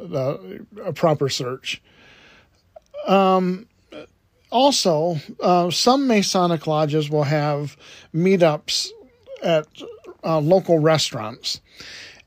a 0.84 0.94
proper 0.94 1.30
search. 1.30 1.82
Um, 3.08 3.68
also, 4.52 5.18
uh, 5.42 5.70
some 5.72 6.08
Masonic 6.08 6.68
lodges 6.68 7.10
will 7.10 7.24
have 7.24 7.78
meetups 8.14 8.90
at 9.44 9.68
uh, 10.24 10.40
local 10.40 10.80
restaurants. 10.80 11.62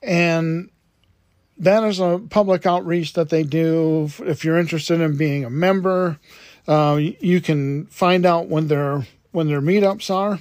And 0.03 0.71
that 1.59 1.85
is 1.85 2.01
a 2.01 2.21
public 2.31 2.67
outreach 2.67 3.15
that 3.15 3.29
they 3.29 3.43
do. 3.43 4.11
If 4.21 4.45
you're 4.45 4.59
interested 4.59 5.01
in 5.01 5.17
being 5.17 5.45
a 5.45 5.51
member, 5.51 6.19
uh, 6.67 6.99
you 6.99 7.41
can 7.41 7.87
find 7.87 8.25
out 8.25 8.49
when 8.49 8.69
they're 8.69 9.07
when 9.33 9.47
their 9.47 9.61
meetups 9.61 10.13
are. 10.13 10.41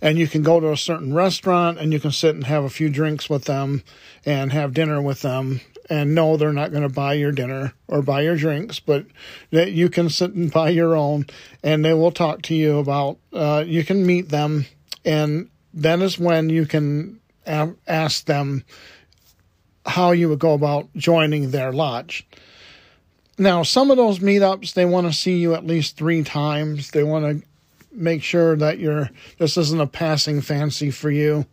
And 0.00 0.18
you 0.18 0.26
can 0.26 0.42
go 0.42 0.60
to 0.60 0.72
a 0.72 0.76
certain 0.76 1.14
restaurant 1.14 1.78
and 1.78 1.92
you 1.92 2.00
can 2.00 2.10
sit 2.10 2.34
and 2.34 2.44
have 2.44 2.64
a 2.64 2.70
few 2.70 2.88
drinks 2.88 3.30
with 3.30 3.44
them 3.44 3.82
and 4.26 4.52
have 4.52 4.74
dinner 4.74 5.00
with 5.00 5.22
them 5.22 5.60
and 5.92 6.14
no, 6.14 6.38
they're 6.38 6.54
not 6.54 6.70
going 6.70 6.84
to 6.84 6.88
buy 6.88 7.12
your 7.12 7.32
dinner 7.32 7.74
or 7.86 8.00
buy 8.00 8.22
your 8.22 8.34
drinks, 8.34 8.80
but 8.80 9.04
that 9.50 9.72
you 9.72 9.90
can 9.90 10.08
sit 10.08 10.32
and 10.32 10.50
buy 10.50 10.70
your 10.70 10.96
own 10.96 11.26
and 11.62 11.84
they 11.84 11.92
will 11.92 12.10
talk 12.10 12.40
to 12.40 12.54
you 12.54 12.78
about, 12.78 13.18
uh, 13.34 13.62
you 13.66 13.84
can 13.84 14.06
meet 14.06 14.30
them. 14.30 14.64
And 15.04 15.50
that 15.74 16.00
is 16.00 16.18
when 16.18 16.48
you 16.48 16.64
can 16.64 17.20
ask 17.46 18.24
them 18.24 18.64
how 19.84 20.12
you 20.12 20.30
would 20.30 20.38
go 20.38 20.54
about 20.54 20.88
joining 20.96 21.50
their 21.50 21.72
lodge. 21.74 22.26
Now, 23.36 23.62
some 23.62 23.90
of 23.90 23.98
those 23.98 24.20
meetups, 24.20 24.72
they 24.72 24.86
want 24.86 25.08
to 25.08 25.12
see 25.12 25.36
you 25.36 25.52
at 25.52 25.66
least 25.66 25.98
three 25.98 26.22
times. 26.22 26.92
They 26.92 27.02
want 27.02 27.42
to 27.42 27.46
make 27.94 28.22
sure 28.22 28.56
that 28.56 28.78
you're 28.78 29.10
this 29.38 29.56
isn't 29.56 29.80
a 29.80 29.86
passing 29.86 30.40
fancy 30.40 30.90
for 30.90 31.10
you. 31.10 31.46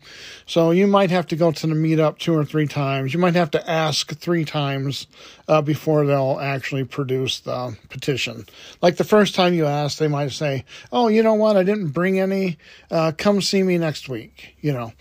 So 0.46 0.72
you 0.72 0.88
might 0.88 1.12
have 1.12 1.27
to 1.27 1.36
go 1.36 1.51
to 1.51 1.67
the 1.67 1.74
meetup 1.74 2.17
two 2.17 2.36
or 2.36 2.46
three 2.46 2.67
times. 2.67 3.13
You 3.13 3.19
might 3.19 3.36
have 3.36 3.51
to 3.51 3.69
ask 3.69 4.13
three 4.15 4.46
times 4.46 5.08
uh, 5.48 5.62
before 5.62 6.05
they'll 6.05 6.39
actually 6.41 6.84
produce 6.84 7.39
the 7.39 7.77
petition. 7.89 8.46
Like 8.81 8.98
the 8.98 9.03
first 9.03 9.36
time 9.36 9.53
you 9.53 9.65
ask, 9.65 9.98
they 9.98 10.08
might 10.08 10.31
say, 10.31 10.65
"Oh, 10.91 11.08
you 11.08 11.24
know 11.24 11.36
what? 11.36 11.58
I 11.58 11.63
didn't 11.63 11.89
bring 11.89 12.19
any. 12.19 12.58
Uh, 12.89 13.12
come 13.17 13.41
see 13.41 13.63
me 13.63 13.77
next 13.77 14.10
week." 14.10 14.55
You 14.62 14.74
know, 14.74 14.93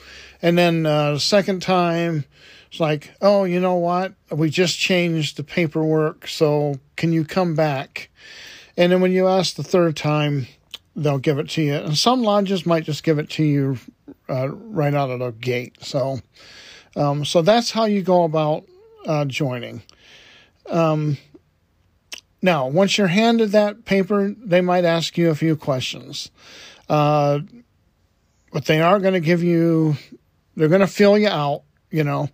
and 0.42 0.58
then 0.58 0.86
uh, 0.86 1.18
second 1.18 1.62
time 1.62 2.24
it's 2.68 2.80
like, 2.80 3.14
oh, 3.22 3.44
you 3.44 3.60
know 3.60 3.76
what? 3.76 4.12
We 4.30 4.50
just 4.50 4.78
changed 4.78 5.36
the 5.36 5.44
paperwork, 5.44 6.28
so 6.28 6.78
can 6.96 7.12
you 7.12 7.24
come 7.24 7.54
back? 7.54 8.10
And 8.76 8.92
then 8.92 9.00
when 9.00 9.10
you 9.10 9.26
ask 9.26 9.56
the 9.56 9.62
third 9.62 9.96
time, 9.96 10.46
they'll 11.02 11.18
give 11.18 11.38
it 11.38 11.48
to 11.50 11.62
you. 11.62 11.74
And 11.74 11.96
some 11.96 12.22
lodges 12.22 12.66
might 12.66 12.84
just 12.84 13.02
give 13.02 13.18
it 13.18 13.30
to 13.30 13.44
you 13.44 13.78
uh, 14.28 14.48
right 14.48 14.94
out 14.94 15.10
of 15.10 15.20
the 15.20 15.30
gate. 15.30 15.76
So, 15.80 16.20
um, 16.96 17.24
so 17.24 17.42
that's 17.42 17.70
how 17.70 17.84
you 17.84 18.02
go 18.02 18.24
about 18.24 18.64
uh, 19.06 19.24
joining. 19.24 19.82
Um, 20.66 21.18
now, 22.42 22.68
once 22.68 22.98
you're 22.98 23.08
handed 23.08 23.52
that 23.52 23.84
paper, 23.84 24.34
they 24.36 24.60
might 24.60 24.84
ask 24.84 25.16
you 25.16 25.30
a 25.30 25.34
few 25.34 25.56
questions. 25.56 26.30
Uh, 26.88 27.40
but 28.52 28.66
they 28.66 28.80
are 28.80 28.98
going 28.98 29.14
to 29.14 29.20
give 29.20 29.42
you, 29.42 29.96
they're 30.56 30.68
going 30.68 30.80
to 30.80 30.86
fill 30.86 31.18
you 31.18 31.28
out 31.28 31.62
you 31.90 32.04
know, 32.04 32.28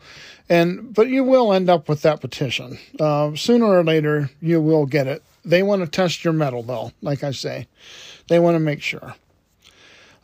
and 0.49 0.93
but 0.93 1.09
you 1.09 1.25
will 1.25 1.53
end 1.53 1.71
up 1.71 1.89
with 1.89 2.03
that 2.03 2.21
petition. 2.21 2.79
Uh, 2.99 3.35
sooner 3.35 3.67
or 3.67 3.85
later, 3.85 4.31
you 4.41 4.61
will 4.61 4.87
get 4.87 5.07
it. 5.07 5.23
They 5.45 5.63
want 5.63 5.83
to 5.83 5.89
test 5.89 6.25
your 6.25 6.33
mettle, 6.33 6.63
though. 6.63 6.93
Like 7.03 7.23
I 7.23 7.31
say, 7.31 7.67
they 8.29 8.39
want 8.39 8.55
to 8.55 8.61
make 8.61 8.83
sure. 8.83 9.15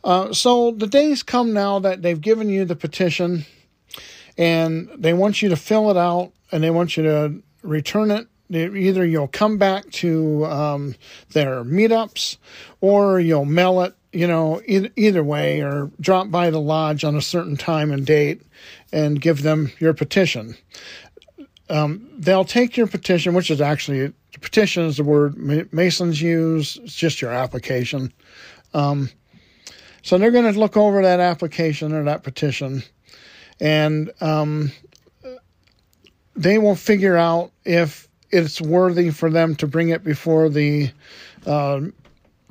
Uh, 0.03 0.33
so 0.33 0.71
the 0.71 0.87
days 0.87 1.23
come 1.23 1.53
now 1.53 1.79
that 1.79 2.01
they've 2.01 2.21
given 2.21 2.49
you 2.49 2.65
the 2.65 2.75
petition, 2.75 3.45
and 4.37 4.89
they 4.97 5.13
want 5.13 5.41
you 5.41 5.49
to 5.49 5.55
fill 5.55 5.91
it 5.91 5.97
out, 5.97 6.31
and 6.51 6.63
they 6.63 6.71
want 6.71 6.97
you 6.97 7.03
to 7.03 7.41
return 7.61 8.11
it 8.11 8.27
either 8.53 9.05
you'll 9.05 9.29
come 9.29 9.57
back 9.57 9.89
to 9.91 10.45
um, 10.45 10.93
their 11.31 11.63
meetups 11.63 12.35
or 12.81 13.17
you'll 13.17 13.45
mail 13.45 13.81
it 13.81 13.95
you 14.13 14.27
know, 14.27 14.61
either, 14.65 15.23
way, 15.23 15.61
or 15.61 15.89
drop 15.99 16.29
by 16.29 16.49
the 16.49 16.59
lodge 16.59 17.03
on 17.03 17.15
a 17.15 17.21
certain 17.21 17.55
time 17.55 17.91
and 17.91 18.05
date 18.05 18.41
and 18.91 19.21
give 19.21 19.41
them 19.41 19.71
your 19.79 19.93
petition. 19.93 20.57
Um, 21.69 22.09
they'll 22.17 22.45
take 22.45 22.75
your 22.75 22.87
petition, 22.87 23.33
which 23.33 23.49
is 23.49 23.61
actually 23.61 24.11
petition 24.39 24.83
is 24.83 24.97
the 24.97 25.03
word 25.03 25.37
Masons 25.73 26.21
use. 26.21 26.77
It's 26.83 26.95
just 26.95 27.21
your 27.21 27.31
application. 27.31 28.13
Um, 28.73 29.09
so 30.03 30.17
they're 30.17 30.31
going 30.31 30.51
to 30.51 30.59
look 30.59 30.77
over 30.77 31.01
that 31.01 31.19
application 31.19 31.93
or 31.93 32.03
that 32.03 32.23
petition, 32.23 32.83
and 33.59 34.11
um, 34.21 34.71
they 36.35 36.57
will 36.57 36.75
figure 36.75 37.17
out 37.17 37.51
if 37.65 38.07
it's 38.31 38.61
worthy 38.61 39.11
for 39.11 39.29
them 39.29 39.55
to 39.55 39.67
bring 39.67 39.89
it 39.89 40.03
before 40.03 40.49
the 40.49 40.89
uh, 41.45 41.81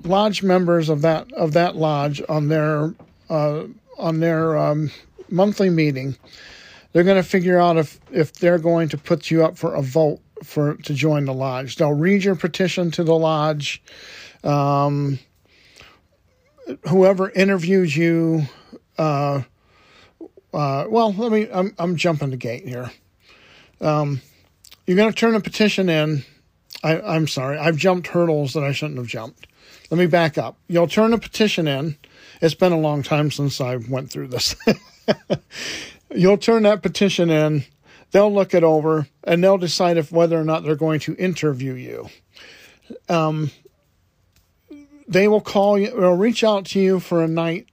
lodge 0.04 0.42
members 0.42 0.88
of 0.88 1.02
that 1.02 1.32
of 1.32 1.52
that 1.54 1.76
lodge 1.76 2.22
on 2.28 2.48
their 2.48 2.94
uh, 3.28 3.64
on 3.98 4.20
their 4.20 4.56
um, 4.56 4.90
monthly 5.28 5.70
meeting. 5.70 6.16
They're 6.92 7.04
going 7.04 7.22
to 7.22 7.28
figure 7.28 7.58
out 7.58 7.76
if 7.76 8.00
if 8.12 8.32
they're 8.34 8.58
going 8.58 8.88
to 8.90 8.98
put 8.98 9.30
you 9.30 9.44
up 9.44 9.58
for 9.58 9.74
a 9.74 9.82
vote 9.82 10.20
for 10.42 10.74
to 10.76 10.94
join 10.94 11.24
the 11.24 11.34
lodge. 11.34 11.76
They'll 11.76 11.92
read 11.92 12.24
your 12.24 12.36
petition 12.36 12.90
to 12.92 13.04
the 13.04 13.14
lodge. 13.14 13.82
Um, 14.42 15.18
whoever 16.88 17.30
interviews 17.30 17.96
you, 17.96 18.42
uh, 18.98 19.42
uh, 20.52 20.84
well, 20.88 21.12
let 21.12 21.32
me. 21.32 21.48
I'm 21.52 21.74
I'm 21.78 21.96
jumping 21.96 22.30
the 22.30 22.36
gate 22.36 22.66
here. 22.66 22.90
Um, 23.80 24.20
you're 24.86 24.96
going 24.96 25.12
to 25.12 25.16
turn 25.16 25.34
a 25.34 25.40
petition 25.40 25.88
in. 25.88 26.24
I, 26.82 27.00
I'm 27.00 27.28
sorry, 27.28 27.58
I've 27.58 27.76
jumped 27.76 28.08
hurdles 28.08 28.54
that 28.54 28.64
I 28.64 28.72
shouldn't 28.72 28.98
have 28.98 29.06
jumped. 29.06 29.46
Let 29.90 29.98
me 29.98 30.06
back 30.06 30.38
up. 30.38 30.56
You'll 30.68 30.88
turn 30.88 31.12
a 31.12 31.18
petition 31.18 31.66
in. 31.68 31.96
It's 32.40 32.54
been 32.54 32.72
a 32.72 32.78
long 32.78 33.02
time 33.02 33.30
since 33.30 33.60
I 33.60 33.76
went 33.76 34.10
through 34.10 34.28
this. 34.28 34.56
You'll 36.14 36.38
turn 36.38 36.62
that 36.62 36.82
petition 36.82 37.28
in. 37.28 37.64
They'll 38.12 38.32
look 38.32 38.54
it 38.54 38.64
over 38.64 39.06
and 39.24 39.42
they'll 39.42 39.58
decide 39.58 39.96
if 39.96 40.10
whether 40.10 40.38
or 40.38 40.44
not 40.44 40.64
they're 40.64 40.76
going 40.76 41.00
to 41.00 41.14
interview 41.14 41.74
you. 41.74 42.08
Um, 43.08 43.50
they 45.06 45.28
will 45.28 45.40
call 45.40 45.78
you 45.78 45.90
or 45.90 46.16
reach 46.16 46.44
out 46.44 46.66
to 46.66 46.80
you 46.80 47.00
for 47.00 47.22
a 47.22 47.28
night 47.28 47.66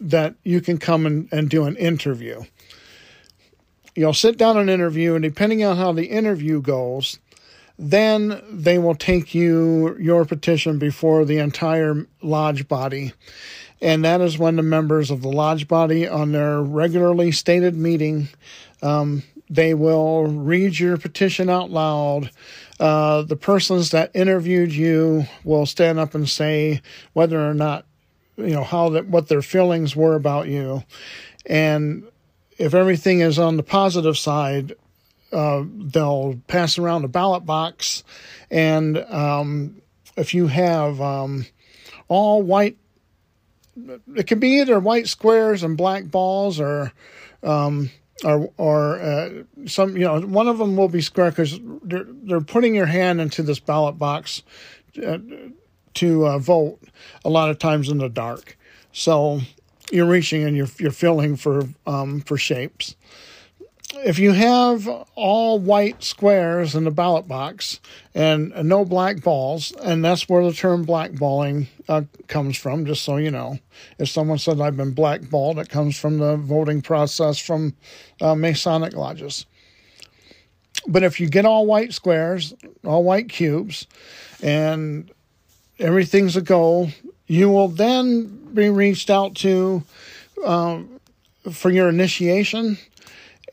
that 0.00 0.34
you 0.44 0.60
can 0.60 0.78
come 0.78 1.06
and, 1.06 1.28
and 1.32 1.48
do 1.48 1.64
an 1.64 1.76
interview. 1.76 2.42
You'll 3.94 4.14
sit 4.14 4.36
down 4.36 4.58
an 4.58 4.68
interview, 4.68 5.14
and 5.14 5.22
depending 5.22 5.64
on 5.64 5.78
how 5.78 5.92
the 5.92 6.04
interview 6.04 6.60
goes, 6.60 7.18
then 7.78 8.42
they 8.50 8.78
will 8.78 8.94
take 8.94 9.34
you 9.34 9.96
your 9.98 10.24
petition 10.24 10.78
before 10.78 11.24
the 11.24 11.38
entire 11.38 12.06
lodge 12.22 12.68
body. 12.68 13.14
And 13.80 14.04
that 14.04 14.20
is 14.20 14.38
when 14.38 14.56
the 14.56 14.62
members 14.62 15.10
of 15.10 15.22
the 15.22 15.28
lodge 15.28 15.66
body, 15.66 16.06
on 16.06 16.32
their 16.32 16.60
regularly 16.62 17.32
stated 17.32 17.74
meeting, 17.74 18.28
um, 18.82 19.22
they 19.48 19.74
will 19.74 20.26
read 20.26 20.78
your 20.78 20.96
petition 20.96 21.48
out 21.48 21.70
loud. 21.70 22.30
Uh, 22.78 23.22
the 23.22 23.36
persons 23.36 23.90
that 23.90 24.10
interviewed 24.14 24.72
you 24.72 25.24
will 25.44 25.66
stand 25.66 25.98
up 25.98 26.14
and 26.14 26.28
say 26.28 26.80
whether 27.12 27.48
or 27.48 27.54
not, 27.54 27.86
you 28.36 28.48
know, 28.48 28.64
how 28.64 28.90
that 28.90 29.06
what 29.06 29.28
their 29.28 29.42
feelings 29.42 29.96
were 29.96 30.14
about 30.14 30.48
you, 30.48 30.82
and 31.46 32.04
if 32.58 32.74
everything 32.74 33.20
is 33.20 33.38
on 33.38 33.56
the 33.56 33.62
positive 33.62 34.18
side, 34.18 34.74
uh, 35.32 35.62
they'll 35.66 36.38
pass 36.48 36.78
around 36.78 37.04
a 37.04 37.08
ballot 37.08 37.46
box, 37.46 38.04
and 38.50 38.98
um, 38.98 39.80
if 40.16 40.34
you 40.34 40.46
have 40.48 41.00
um, 41.00 41.46
all 42.08 42.42
white, 42.42 42.76
it 44.14 44.26
can 44.26 44.38
be 44.38 44.60
either 44.60 44.78
white 44.78 45.08
squares 45.08 45.62
and 45.62 45.76
black 45.76 46.04
balls, 46.04 46.60
or 46.60 46.92
um, 47.42 47.90
or 48.24 48.50
or 48.56 49.00
uh, 49.00 49.42
some 49.66 49.96
you 49.96 50.04
know 50.04 50.20
one 50.20 50.48
of 50.48 50.58
them 50.58 50.76
will 50.76 50.88
be 50.88 51.00
square 51.00 51.30
because 51.30 51.58
they're 51.82 52.06
they're 52.08 52.40
putting 52.40 52.74
your 52.74 52.86
hand 52.86 53.20
into 53.20 53.42
this 53.42 53.60
ballot 53.60 53.98
box 53.98 54.42
uh, 55.06 55.18
to 55.94 56.26
uh, 56.26 56.38
vote 56.38 56.78
a 57.24 57.28
lot 57.28 57.50
of 57.50 57.58
times 57.58 57.88
in 57.88 57.98
the 57.98 58.08
dark. 58.08 58.56
So 58.92 59.40
you're 59.90 60.06
reaching 60.06 60.44
and 60.44 60.56
you're 60.56 60.68
you're 60.78 60.90
feeling 60.90 61.36
for 61.36 61.68
um, 61.86 62.20
for 62.20 62.36
shapes. 62.36 62.96
If 64.04 64.18
you 64.18 64.32
have 64.32 64.86
all 65.14 65.58
white 65.58 66.04
squares 66.04 66.74
in 66.74 66.84
the 66.84 66.90
ballot 66.90 67.26
box 67.26 67.80
and 68.14 68.52
no 68.64 68.84
black 68.84 69.22
balls, 69.22 69.72
and 69.82 70.04
that's 70.04 70.28
where 70.28 70.44
the 70.44 70.52
term 70.52 70.84
blackballing 70.84 71.68
uh, 71.88 72.02
comes 72.28 72.56
from, 72.56 72.84
just 72.84 73.04
so 73.04 73.16
you 73.16 73.30
know. 73.30 73.58
If 73.98 74.08
someone 74.08 74.38
said 74.38 74.60
I've 74.60 74.76
been 74.76 74.92
blackballed, 74.92 75.58
it 75.58 75.68
comes 75.68 75.98
from 75.98 76.18
the 76.18 76.36
voting 76.36 76.82
process 76.82 77.38
from 77.38 77.74
uh, 78.20 78.34
Masonic 78.34 78.92
lodges. 78.92 79.46
But 80.86 81.02
if 81.02 81.18
you 81.18 81.28
get 81.28 81.46
all 81.46 81.66
white 81.66 81.92
squares, 81.92 82.54
all 82.84 83.02
white 83.02 83.28
cubes, 83.28 83.86
and 84.42 85.10
everything's 85.78 86.36
a 86.36 86.42
goal, 86.42 86.90
you 87.26 87.50
will 87.50 87.68
then 87.68 88.26
be 88.54 88.68
reached 88.68 89.10
out 89.10 89.34
to 89.36 89.82
um, 90.44 91.00
for 91.50 91.70
your 91.70 91.88
initiation, 91.88 92.78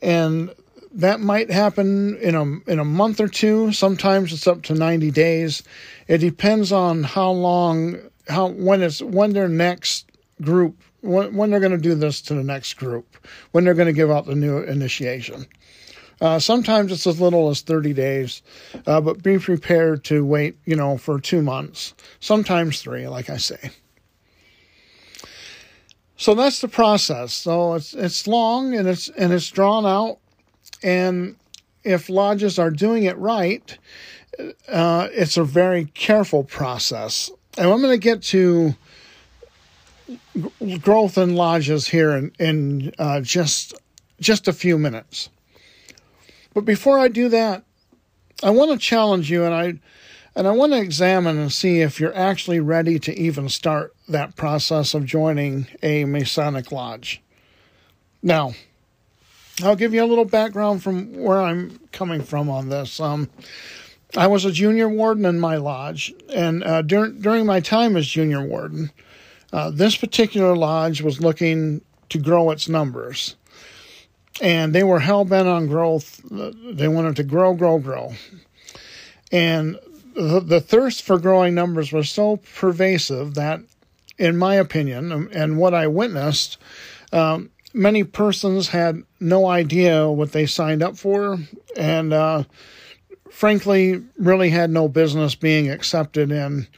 and 0.02 0.54
that 0.92 1.20
might 1.20 1.50
happen 1.50 2.16
in 2.16 2.34
a 2.34 2.70
in 2.70 2.78
a 2.78 2.84
month 2.84 3.20
or 3.20 3.28
two. 3.28 3.72
Sometimes 3.72 4.32
it's 4.32 4.46
up 4.46 4.62
to 4.64 4.74
ninety 4.74 5.10
days. 5.10 5.62
It 6.08 6.18
depends 6.18 6.72
on 6.72 7.02
how 7.02 7.30
long, 7.30 7.98
how 8.28 8.48
when 8.48 8.82
it's 8.82 9.02
when 9.02 9.32
their 9.32 9.48
next 9.48 10.10
group 10.40 10.76
when, 11.04 11.34
when 11.36 11.50
they're 11.50 11.60
going 11.60 11.72
to 11.72 11.78
do 11.78 11.94
this 11.94 12.20
to 12.22 12.34
the 12.34 12.42
next 12.42 12.74
group, 12.74 13.16
when 13.52 13.64
they're 13.64 13.74
going 13.74 13.86
to 13.86 13.92
give 13.92 14.10
out 14.10 14.26
the 14.26 14.34
new 14.34 14.58
initiation. 14.58 15.46
Uh, 16.20 16.38
sometimes 16.38 16.92
it's 16.92 17.06
as 17.06 17.20
little 17.20 17.50
as 17.50 17.60
30 17.60 17.92
days, 17.92 18.40
uh, 18.86 19.00
but 19.00 19.22
be 19.22 19.38
prepared 19.38 20.04
to 20.04 20.24
wait, 20.24 20.56
you 20.64 20.76
know, 20.76 20.96
for 20.96 21.20
two 21.20 21.42
months, 21.42 21.92
sometimes 22.20 22.80
three, 22.80 23.06
like 23.08 23.28
I 23.28 23.36
say. 23.36 23.70
So 26.24 26.32
that's 26.32 26.62
the 26.62 26.68
process. 26.68 27.34
So 27.34 27.74
it's 27.74 27.92
it's 27.92 28.26
long 28.26 28.74
and 28.74 28.88
it's 28.88 29.10
and 29.10 29.30
it's 29.30 29.50
drawn 29.50 29.84
out, 29.84 30.20
and 30.82 31.36
if 31.82 32.08
lodges 32.08 32.58
are 32.58 32.70
doing 32.70 33.02
it 33.02 33.18
right, 33.18 33.76
uh, 34.66 35.08
it's 35.12 35.36
a 35.36 35.44
very 35.44 35.84
careful 35.84 36.42
process. 36.42 37.30
And 37.58 37.70
I'm 37.70 37.82
going 37.82 37.92
to 37.92 37.98
get 37.98 38.22
to 38.22 38.74
growth 40.80 41.18
in 41.18 41.36
lodges 41.36 41.88
here 41.88 42.12
in 42.12 42.32
in 42.38 42.94
uh, 42.98 43.20
just 43.20 43.74
just 44.18 44.48
a 44.48 44.54
few 44.54 44.78
minutes. 44.78 45.28
But 46.54 46.64
before 46.64 46.98
I 46.98 47.08
do 47.08 47.28
that, 47.28 47.64
I 48.42 48.48
want 48.48 48.70
to 48.70 48.78
challenge 48.78 49.30
you 49.30 49.44
and 49.44 49.54
I 49.54 49.74
and 50.36 50.46
I 50.46 50.50
want 50.50 50.72
to 50.72 50.80
examine 50.80 51.38
and 51.38 51.52
see 51.52 51.80
if 51.80 52.00
you're 52.00 52.16
actually 52.16 52.60
ready 52.60 52.98
to 53.00 53.18
even 53.18 53.48
start 53.48 53.94
that 54.08 54.36
process 54.36 54.94
of 54.94 55.04
joining 55.04 55.66
a 55.82 56.04
Masonic 56.04 56.72
lodge. 56.72 57.22
Now, 58.22 58.54
I'll 59.62 59.76
give 59.76 59.94
you 59.94 60.02
a 60.02 60.06
little 60.06 60.24
background 60.24 60.82
from 60.82 61.16
where 61.16 61.40
I'm 61.40 61.78
coming 61.92 62.22
from 62.22 62.50
on 62.50 62.68
this. 62.68 62.98
Um, 62.98 63.30
I 64.16 64.26
was 64.26 64.44
a 64.44 64.52
junior 64.52 64.88
warden 64.88 65.24
in 65.24 65.38
my 65.38 65.56
lodge, 65.56 66.12
and 66.32 66.64
uh, 66.64 66.82
dur- 66.82 67.12
during 67.12 67.46
my 67.46 67.60
time 67.60 67.96
as 67.96 68.06
junior 68.06 68.44
warden, 68.44 68.90
uh, 69.52 69.70
this 69.70 69.96
particular 69.96 70.56
lodge 70.56 71.00
was 71.00 71.20
looking 71.20 71.82
to 72.08 72.18
grow 72.18 72.50
its 72.50 72.68
numbers 72.68 73.36
and 74.40 74.74
they 74.74 74.82
were 74.82 75.00
hell 75.00 75.24
bent 75.24 75.48
on 75.48 75.66
growth. 75.66 76.20
They 76.24 76.88
wanted 76.88 77.16
to 77.16 77.22
grow, 77.22 77.54
grow, 77.54 77.78
grow. 77.78 78.14
And 79.30 79.78
the, 80.14 80.40
the 80.40 80.60
thirst 80.60 81.02
for 81.02 81.18
growing 81.18 81.54
numbers 81.54 81.92
was 81.92 82.08
so 82.08 82.36
pervasive 82.54 83.34
that, 83.34 83.60
in 84.18 84.36
my 84.36 84.54
opinion, 84.54 85.12
um, 85.12 85.28
and 85.32 85.58
what 85.58 85.74
I 85.74 85.86
witnessed, 85.86 86.58
um, 87.12 87.50
many 87.72 88.04
persons 88.04 88.68
had 88.68 89.02
no 89.20 89.46
idea 89.46 90.08
what 90.08 90.32
they 90.32 90.46
signed 90.46 90.82
up 90.82 90.96
for, 90.96 91.38
and 91.76 92.12
uh, 92.12 92.44
frankly, 93.30 94.02
really 94.16 94.50
had 94.50 94.70
no 94.70 94.88
business 94.88 95.34
being 95.34 95.68
accepted 95.68 96.30
in, 96.30 96.68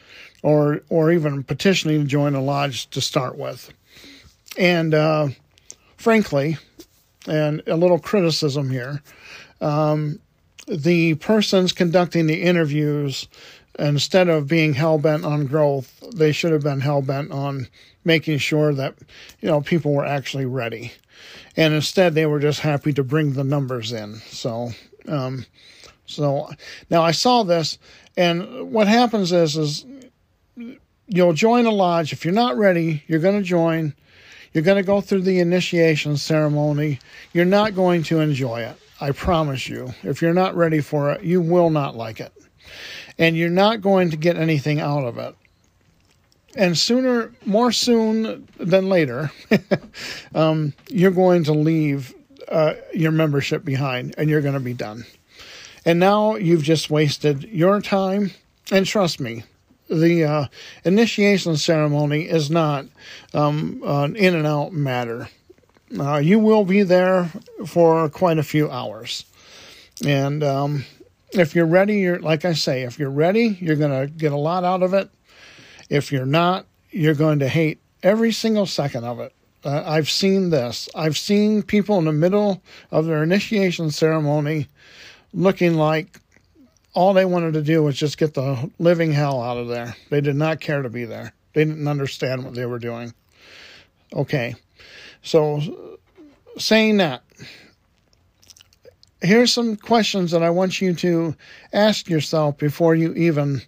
or 0.43 0.81
or 0.89 1.13
even 1.13 1.45
petitioning 1.45 2.03
to 2.03 2.07
join 2.07 2.35
a 2.35 2.43
lodge 2.43 2.89
to 2.91 3.01
start 3.01 3.37
with. 3.37 3.73
And 4.59 4.95
uh, 4.95 5.29
frankly, 5.97 6.57
and 7.27 7.63
a 7.67 7.77
little 7.77 7.99
criticism 7.99 8.71
here. 8.71 9.03
Um, 9.61 10.21
the 10.67 11.15
persons 11.15 11.73
conducting 11.73 12.27
the 12.27 12.43
interviews, 12.43 13.29
instead 13.79 14.29
of 14.29 14.49
being 14.49 14.75
hell 14.75 14.99
bent 14.99 15.25
on 15.25 15.47
growth, 15.47 16.03
they 16.15 16.33
should 16.33 16.53
have 16.53 16.63
been 16.63 16.81
hell 16.81 17.03
bent 17.03 17.31
on 17.31 17.69
making 18.05 18.39
sure 18.39 18.73
that 18.73 18.95
you 19.41 19.49
know 19.49 19.61
people 19.61 19.93
were 19.93 20.07
actually 20.07 20.47
ready, 20.47 20.93
and 21.57 21.75
instead 21.75 22.15
they 22.15 22.27
were 22.27 22.41
just 22.41 22.61
happy 22.61 22.93
to 22.93 23.05
bring 23.05 23.33
the 23.33 23.45
numbers 23.45 23.93
in. 23.93 24.17
So, 24.29 24.71
um, 25.09 25.47
so 26.07 26.51
now 26.91 27.03
I 27.03 27.13
saw 27.13 27.43
this, 27.43 27.79
and 28.17 28.73
what 28.73 28.89
happens 28.89 29.33
is 29.33 29.57
is 29.57 29.85
you'll 31.07 31.33
join 31.33 31.67
a 31.67 31.71
lodge 31.71 32.13
if 32.13 32.25
you're 32.25 32.35
not 32.35 32.57
ready. 32.57 33.03
You're 33.07 33.21
going 33.21 33.39
to 33.39 33.45
join 33.45 33.95
you're 34.57 34.65
going 34.65 34.83
to 34.83 34.87
go 34.87 35.03
through 35.03 35.21
the 35.21 35.41
initiation 35.41 36.17
ceremony. 36.17 36.99
You're 37.35 37.45
not 37.45 37.75
going 37.75 38.05
to 38.05 38.21
enjoy 38.21 38.63
it. 38.63 38.79
I 39.01 39.11
promise 39.11 39.69
you. 39.69 39.95
If 40.03 40.23
you're 40.23 40.35
not 40.35 40.57
ready 40.57 40.81
for 40.81 41.13
it, 41.13 41.23
you 41.23 41.41
will 41.41 41.71
not 41.71 41.97
like 41.97 42.21
it. 42.21 42.33
And 43.19 43.37
you're 43.37 43.51
not 43.51 43.81
going 43.81 44.11
to 44.11 44.17
get 44.17 44.37
anything 44.37 44.81
out 44.81 45.05
of 45.05 45.19
it. 45.19 45.35
And 46.57 46.77
sooner, 46.77 47.33
more 47.45 47.71
soon 47.71 48.49
than 48.59 48.89
later, 48.89 49.31
um, 50.35 50.73
you're 50.89 51.11
going 51.11 51.45
to 51.45 51.53
leave 51.53 52.15
uh, 52.49 52.75
your 52.95 53.13
membership 53.13 53.65
behind 53.65 54.15
and 54.17 54.31
you're 54.31 54.41
going 54.41 54.55
to 54.55 54.61
be 54.61 54.73
done. 54.73 55.05
And 55.85 56.01
now 56.01 56.37
you've 56.37 56.63
just 56.63 56.91
wasted 56.91 57.45
your 57.45 57.81
time. 57.81 58.33
And 58.73 58.87
trust 58.87 59.21
me, 59.21 59.45
the 59.89 60.25
uh, 60.25 60.47
initiation 60.85 61.57
ceremony 61.57 62.23
is 62.23 62.51
not 62.51 62.87
um, 63.35 63.83
an 63.85 64.17
in 64.17 64.35
and 64.35 64.47
out 64.47 64.73
matter. 64.73 65.29
Uh, 65.99 66.17
you 66.17 66.39
will 66.39 66.65
be 66.65 66.83
there 66.83 67.31
for 67.67 68.09
quite 68.09 68.39
a 68.39 68.43
few 68.43 68.71
hours. 68.71 69.25
And 70.05 70.43
um, 70.43 70.85
if 71.33 71.55
you're 71.55 71.67
ready, 71.67 71.99
you're 71.99 72.19
like 72.19 72.45
I 72.45 72.55
say, 72.55 72.83
if 72.83 72.99
you're 72.99 73.11
ready, 73.11 73.57
you're 73.61 73.77
going 73.77 73.93
to 73.93 74.13
get 74.13 74.33
a 74.33 74.37
lot 74.37 74.65
out 74.65 74.83
of 74.83 74.95
it. 74.95 75.11
If 75.89 76.11
you're 76.11 76.27
not, 76.27 76.67
you're 76.91 77.15
going 77.15 77.39
to 77.39 77.49
hate 77.49 77.81
every 78.03 78.33
single 78.33 78.67
second 78.67 79.05
of 79.05 79.21
it. 79.21 79.33
Uh, 79.65 79.83
I've 79.87 80.11
seen 80.11 80.51
this. 80.51 80.89
I've 80.95 81.17
seen 81.17 81.63
people 81.63 81.99
in 81.99 82.05
the 82.05 82.13
middle 82.13 82.63
of 82.91 83.07
their 83.07 83.23
initiation 83.23 83.91
ceremony 83.91 84.69
looking 85.33 85.75
like 85.75 86.21
all 86.95 87.13
they 87.13 87.25
wanted 87.25 87.55
to 87.55 87.63
do 87.63 87.83
was 87.83 87.97
just 87.97 88.17
get 88.17 88.35
the 88.35 88.71
living 88.79 89.13
hell 89.13 89.43
out 89.43 89.59
of 89.59 89.69
there. 89.69 89.97
They 90.09 90.21
did 90.21 90.37
not 90.37 90.61
care 90.61 90.83
to 90.83 90.89
be 90.89 91.05
there. 91.05 91.33
They 91.53 91.65
didn't 91.65 91.89
understand 91.89 92.45
what 92.45 92.55
they 92.55 92.65
were 92.65 92.79
doing. 92.79 93.13
Okay. 94.13 94.55
So, 95.23 95.99
saying 96.59 96.99
that, 96.99 97.23
here's 99.21 99.53
some 99.53 99.77
questions 99.77 100.31
that 100.31 100.43
I 100.43 100.51
want 100.51 100.81
you 100.81 100.95
to 100.95 101.35
ask 101.73 102.09
yourself 102.09 102.59
before 102.59 102.95
you 102.95 103.13
even 103.15 103.63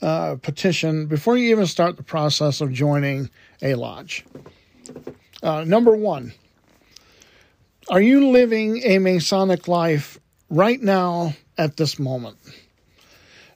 uh, 0.00 0.36
petition, 0.42 1.06
before 1.06 1.36
you 1.36 1.50
even 1.50 1.66
start 1.66 1.96
the 1.96 2.02
process 2.02 2.60
of 2.60 2.72
joining 2.72 3.30
a 3.62 3.74
lodge. 3.74 4.24
Uh, 5.42 5.64
number 5.64 5.96
one, 5.96 6.32
are 7.88 8.00
you 8.00 8.30
living 8.30 8.82
a 8.84 8.98
Masonic 8.98 9.68
life 9.68 10.18
right 10.50 10.80
now 10.80 11.34
at 11.58 11.76
this 11.76 11.98
moment? 11.98 12.36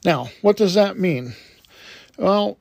Now, 0.04 0.28
what 0.42 0.56
does 0.56 0.74
that 0.74 0.98
mean? 0.98 1.34
Well, 2.16 2.58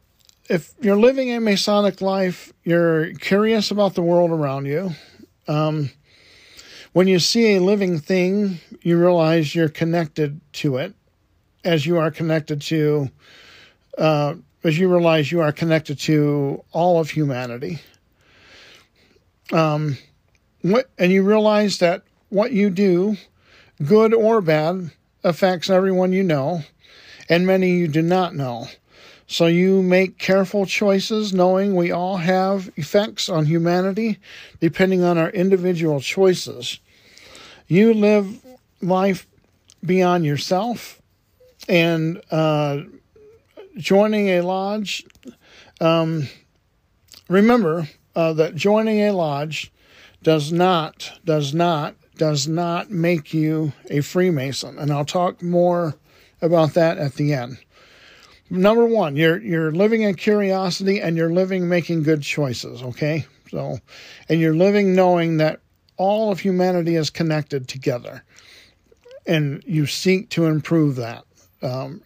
if 0.49 0.73
you're 0.79 0.97
living 0.97 1.31
a 1.31 1.39
Masonic 1.39 2.01
life, 2.01 2.53
you're 2.63 3.13
curious 3.13 3.71
about 3.71 3.95
the 3.95 4.01
world 4.01 4.31
around 4.31 4.65
you. 4.65 4.91
Um, 5.47 5.89
when 6.93 7.07
you 7.07 7.19
see 7.19 7.55
a 7.55 7.61
living 7.61 7.99
thing, 7.99 8.59
you 8.81 8.97
realize 8.97 9.53
you're 9.55 9.69
connected 9.69 10.39
to 10.53 10.77
it, 10.77 10.93
as 11.63 11.85
you 11.85 11.97
are 11.97 12.11
connected 12.11 12.61
to, 12.61 13.09
uh, 13.97 14.35
as 14.63 14.77
you 14.79 14.91
realize 14.91 15.31
you 15.31 15.41
are 15.41 15.51
connected 15.51 15.99
to 15.99 16.63
all 16.71 16.99
of 16.99 17.09
humanity. 17.09 17.79
Um, 19.51 19.97
what, 20.61 20.89
and 20.97 21.11
you 21.11 21.23
realize 21.23 21.79
that 21.79 22.03
what 22.29 22.51
you 22.51 22.69
do, 22.69 23.17
good 23.83 24.13
or 24.13 24.41
bad, 24.41 24.91
affects 25.23 25.69
everyone 25.69 26.13
you 26.13 26.23
know, 26.23 26.61
and 27.29 27.45
many 27.45 27.71
you 27.71 27.87
do 27.87 28.01
not 28.01 28.35
know. 28.35 28.67
So 29.27 29.47
you 29.47 29.81
make 29.81 30.19
careful 30.19 30.65
choices, 30.65 31.33
knowing 31.33 31.75
we 31.75 31.91
all 31.91 32.17
have 32.17 32.71
effects 32.75 33.27
on 33.27 33.45
humanity 33.45 34.19
depending 34.59 35.03
on 35.03 35.17
our 35.17 35.29
individual 35.29 35.99
choices. 35.99 36.79
You 37.67 37.93
live 37.93 38.39
life 38.81 39.25
beyond 39.83 40.25
yourself, 40.25 41.01
and 41.67 42.21
uh, 42.31 42.81
joining 43.77 44.29
a 44.29 44.41
lodge. 44.41 45.05
Um, 45.81 46.27
remember 47.27 47.89
uh, 48.15 48.33
that 48.33 48.55
joining 48.55 49.01
a 49.01 49.11
lodge 49.11 49.71
does 50.21 50.51
not 50.51 51.11
does 51.25 51.53
not 51.53 51.95
does 52.17 52.47
not 52.47 52.89
make 52.91 53.33
you 53.33 53.73
a 53.89 54.01
Freemason, 54.01 54.77
and 54.77 54.91
I'll 54.91 55.05
talk 55.05 55.41
more 55.41 55.95
about 56.41 56.73
that 56.75 56.97
at 56.97 57.15
the 57.15 57.33
end. 57.33 57.57
Number 58.49 58.85
one, 58.85 59.15
you're 59.15 59.41
you're 59.41 59.71
living 59.71 60.03
in 60.03 60.15
curiosity 60.15 61.01
and 61.01 61.17
you're 61.17 61.33
living 61.33 61.67
making 61.67 62.03
good 62.03 62.21
choices. 62.21 62.83
Okay, 62.83 63.25
so 63.49 63.79
and 64.29 64.39
you're 64.39 64.55
living 64.55 64.95
knowing 64.95 65.37
that 65.37 65.61
all 65.97 66.31
of 66.31 66.39
humanity 66.39 66.95
is 66.95 67.09
connected 67.09 67.67
together, 67.67 68.23
and 69.25 69.63
you 69.65 69.87
seek 69.87 70.29
to 70.31 70.45
improve 70.45 70.97
that, 70.97 71.23
um, 71.61 72.01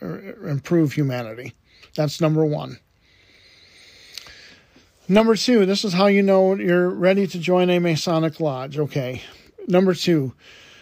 improve 0.46 0.94
humanity. 0.94 1.54
That's 1.96 2.22
number 2.22 2.46
one. 2.46 2.80
Number 5.10 5.36
two, 5.36 5.66
this 5.66 5.84
is 5.84 5.94
how 5.94 6.06
you 6.06 6.22
know 6.22 6.54
you're 6.54 6.90
ready 6.90 7.26
to 7.28 7.40
join 7.40 7.70
a 7.72 7.80
Masonic 7.80 8.40
lodge. 8.40 8.78
Okay. 8.78 9.24
Number 9.68 9.96
two, 9.96 10.34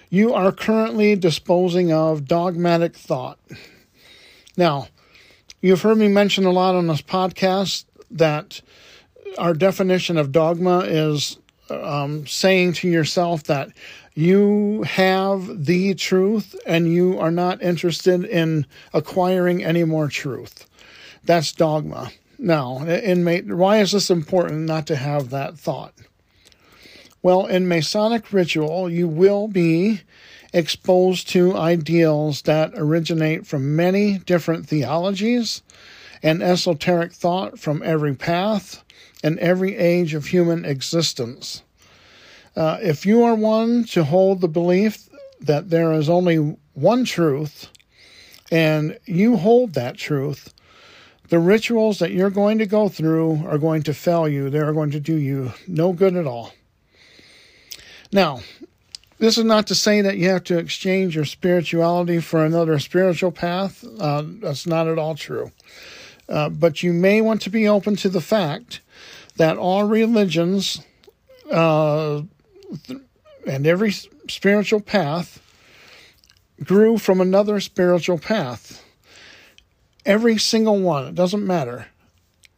you 0.10 0.34
are 0.34 0.52
currently 0.52 1.16
disposing 1.16 1.92
of 1.92 2.26
dogmatic 2.26 2.96
thought. 2.96 3.40
Now, 4.58 4.90
you've 5.62 5.82
heard 5.82 5.98
me 5.98 6.08
mention 6.08 6.46
a 6.46 6.52
lot 6.52 6.76
on 6.76 6.88
this 6.88 7.02
podcast 7.02 7.86
that 8.12 8.62
our 9.38 9.54
definition 9.54 10.18
of 10.18 10.32
dogma 10.32 10.80
is 10.80 11.38
um, 11.70 12.26
saying 12.26 12.74
to 12.74 12.88
yourself 12.88 13.44
that 13.44 13.70
you 14.14 14.84
have 14.84 15.66
the 15.66 15.94
truth 15.94 16.56
and 16.66 16.92
you 16.92 17.20
are 17.20 17.32
not 17.32 17.62
interested 17.62 18.24
in 18.24 18.66
acquiring 18.94 19.64
any 19.64 19.84
more 19.84 20.08
truth. 20.08 20.68
That's 21.24 21.52
dogma. 21.52 22.12
Now, 22.40 22.86
inmate, 22.86 23.48
why 23.48 23.80
is 23.80 23.92
this 23.92 24.10
important 24.10 24.62
not 24.62 24.88
to 24.88 24.96
have 24.96 25.30
that 25.32 25.58
thought? 25.58 25.94
Well, 27.22 27.46
in 27.48 27.68
Masonic 27.68 28.32
ritual, 28.32 28.90
you 28.90 29.08
will 29.08 29.48
be 29.48 30.02
exposed 30.54 31.30
to 31.30 31.56
ideals 31.56 32.44
that 32.44 32.72
originate 32.76 33.46
from 33.46 33.76
many 33.76 34.18
different 34.20 34.68
theologies 34.68 35.62
and 36.24 36.42
esoteric 36.42 37.14
thought 37.14 37.60
from 37.60 37.84
every 37.84 38.16
path 38.16 38.84
and 39.24 39.38
every 39.40 39.76
age 39.76 40.14
of 40.14 40.28
human 40.28 40.66
existence. 40.66 41.64
Uh, 42.56 42.80
if 42.82 43.06
you 43.06 43.24
are 43.24 43.36
one 43.36 43.84
to 43.84 44.04
hold 44.04 44.42
the 44.42 44.48
belief 44.48 45.08
that 45.40 45.70
there 45.70 45.94
is 45.94 46.10
only 46.10 46.58
one 46.74 47.06
truth 47.06 47.70
and 48.52 48.98
you 49.06 49.38
hold 49.38 49.74
that 49.74 49.98
truth, 49.98 50.54
the 51.30 51.40
rituals 51.40 52.00
that 52.00 52.12
you're 52.12 52.30
going 52.30 52.58
to 52.58 52.66
go 52.66 52.88
through 52.90 53.46
are 53.46 53.58
going 53.58 53.84
to 53.84 53.94
fail 53.94 54.28
you. 54.28 54.50
They 54.50 54.60
are 54.60 54.74
going 54.74 54.92
to 54.92 55.00
do 55.00 55.16
you 55.16 55.54
no 55.68 55.94
good 55.94 56.16
at 56.16 56.26
all. 56.26 56.54
Now, 58.12 58.40
this 59.20 59.38
is 59.38 59.44
not 59.44 59.68
to 59.68 59.76
say 59.76 60.02
that 60.02 60.18
you 60.18 60.30
have 60.30 60.44
to 60.46 60.58
exchange 60.58 61.16
your 61.16 61.26
spirituality 61.26 62.20
for 62.20 62.46
another 62.46 62.78
spiritual 62.80 63.32
path. 63.32 63.84
Uh, 64.00 64.24
that's 64.26 64.68
not 64.68 64.88
at 64.88 65.00
all 65.00 65.16
true. 65.16 65.52
Uh, 66.30 66.50
but 66.50 66.84
you 66.84 66.94
may 66.94 67.22
want 67.22 67.42
to 67.42 67.50
be 67.50 67.68
open 67.68 67.96
to 67.96 68.10
the 68.10 68.22
fact 68.22 68.82
that 69.38 69.58
all 69.58 69.86
religions 69.86 70.82
uh, 71.52 72.22
and 73.48 73.66
every 73.66 73.92
spiritual 73.92 74.82
path 74.82 75.42
grew 76.64 76.98
from 76.98 77.22
another 77.22 77.60
spiritual 77.60 78.18
path. 78.18 78.84
Every 80.06 80.38
single 80.38 80.80
one, 80.80 81.06
it 81.06 81.16
doesn't 81.16 81.46
matter. 81.46 81.88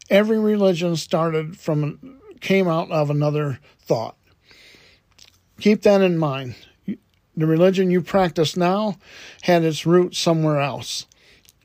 Every 0.10 0.39
religion 0.39 0.95
started 0.95 1.58
from, 1.58 2.19
came 2.41 2.67
out 2.67 2.89
of 2.91 3.10
another 3.10 3.60
thought. 3.82 4.15
Keep 5.60 5.82
that 5.84 6.02
in 6.02 6.17
mind. 6.17 6.56
The 6.86 7.45
religion 7.45 7.91
you 7.91 8.02
practice 8.02 8.58
now 8.58 8.98
had 9.43 9.63
its 9.63 9.86
roots 9.86 10.19
somewhere 10.19 10.60
else. 10.60 11.06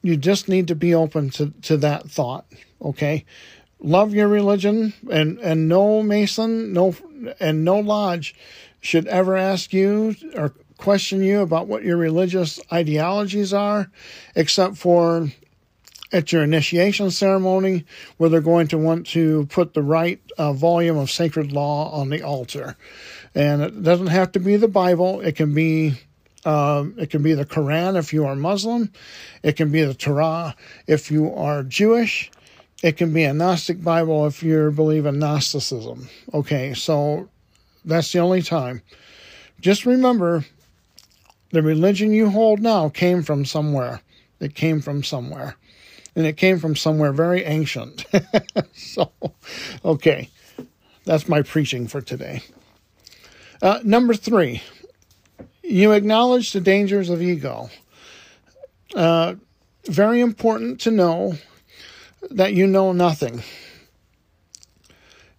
You 0.02 0.16
just 0.16 0.48
need 0.48 0.68
to 0.68 0.74
be 0.74 0.94
open 0.94 1.30
to, 1.30 1.50
to 1.62 1.76
that 1.78 2.10
thought, 2.10 2.46
okay? 2.82 3.24
Love 3.80 4.14
your 4.14 4.28
religion 4.28 4.94
and, 5.10 5.38
and 5.38 5.68
no 5.68 6.02
Mason, 6.02 6.72
no 6.72 6.94
and 7.40 7.64
no 7.64 7.78
lodge 7.78 8.34
should 8.80 9.06
ever 9.06 9.36
ask 9.36 9.72
you 9.72 10.14
or 10.36 10.52
question 10.76 11.22
you 11.22 11.40
about 11.40 11.66
what 11.66 11.84
your 11.84 11.96
religious 11.96 12.60
ideologies 12.72 13.52
are, 13.52 13.90
except 14.34 14.76
for 14.76 15.28
at 16.12 16.32
your 16.32 16.42
initiation 16.44 17.10
ceremony, 17.10 17.84
where 18.18 18.30
they're 18.30 18.40
going 18.40 18.68
to 18.68 18.78
want 18.78 19.06
to 19.06 19.46
put 19.46 19.74
the 19.74 19.82
right 19.82 20.20
uh, 20.38 20.52
volume 20.52 20.96
of 20.96 21.10
sacred 21.10 21.50
law 21.50 21.90
on 21.90 22.10
the 22.10 22.22
altar. 22.22 22.76
And 23.34 23.62
it 23.62 23.82
doesn't 23.82 24.08
have 24.08 24.32
to 24.32 24.40
be 24.40 24.56
the 24.56 24.68
Bible. 24.68 25.20
It 25.20 25.36
can 25.36 25.54
be 25.54 25.94
um, 26.44 26.94
it 26.98 27.10
can 27.10 27.22
be 27.22 27.34
the 27.34 27.46
Quran 27.46 27.98
if 27.98 28.12
you 28.12 28.26
are 28.26 28.36
Muslim. 28.36 28.92
It 29.42 29.56
can 29.56 29.70
be 29.70 29.82
the 29.82 29.94
Torah 29.94 30.54
if 30.86 31.10
you 31.10 31.32
are 31.34 31.62
Jewish. 31.62 32.30
It 32.82 32.96
can 32.98 33.12
be 33.14 33.24
a 33.24 33.32
Gnostic 33.32 33.82
Bible 33.82 34.26
if 34.26 34.42
you 34.42 34.70
believe 34.70 35.06
in 35.06 35.18
Gnosticism. 35.18 36.08
Okay, 36.34 36.74
so 36.74 37.30
that's 37.84 38.12
the 38.12 38.18
only 38.18 38.42
time. 38.42 38.82
Just 39.60 39.86
remember 39.86 40.44
the 41.50 41.62
religion 41.62 42.12
you 42.12 42.28
hold 42.28 42.60
now 42.60 42.88
came 42.90 43.22
from 43.22 43.44
somewhere. 43.44 44.02
It 44.40 44.54
came 44.54 44.82
from 44.82 45.02
somewhere. 45.02 45.56
And 46.16 46.26
it 46.26 46.36
came 46.36 46.58
from 46.58 46.76
somewhere 46.76 47.12
very 47.12 47.44
ancient. 47.44 48.04
so, 48.74 49.10
okay, 49.84 50.28
that's 51.04 51.28
my 51.28 51.42
preaching 51.42 51.88
for 51.88 52.00
today. 52.00 52.42
Uh, 53.62 53.80
number 53.84 54.14
three, 54.14 54.62
you 55.62 55.92
acknowledge 55.92 56.52
the 56.52 56.60
dangers 56.60 57.08
of 57.08 57.22
ego. 57.22 57.70
uh, 58.94 59.34
very 59.86 60.20
important 60.20 60.80
to 60.80 60.90
know 60.90 61.34
that 62.30 62.54
you 62.54 62.66
know 62.66 62.92
nothing. 62.92 63.42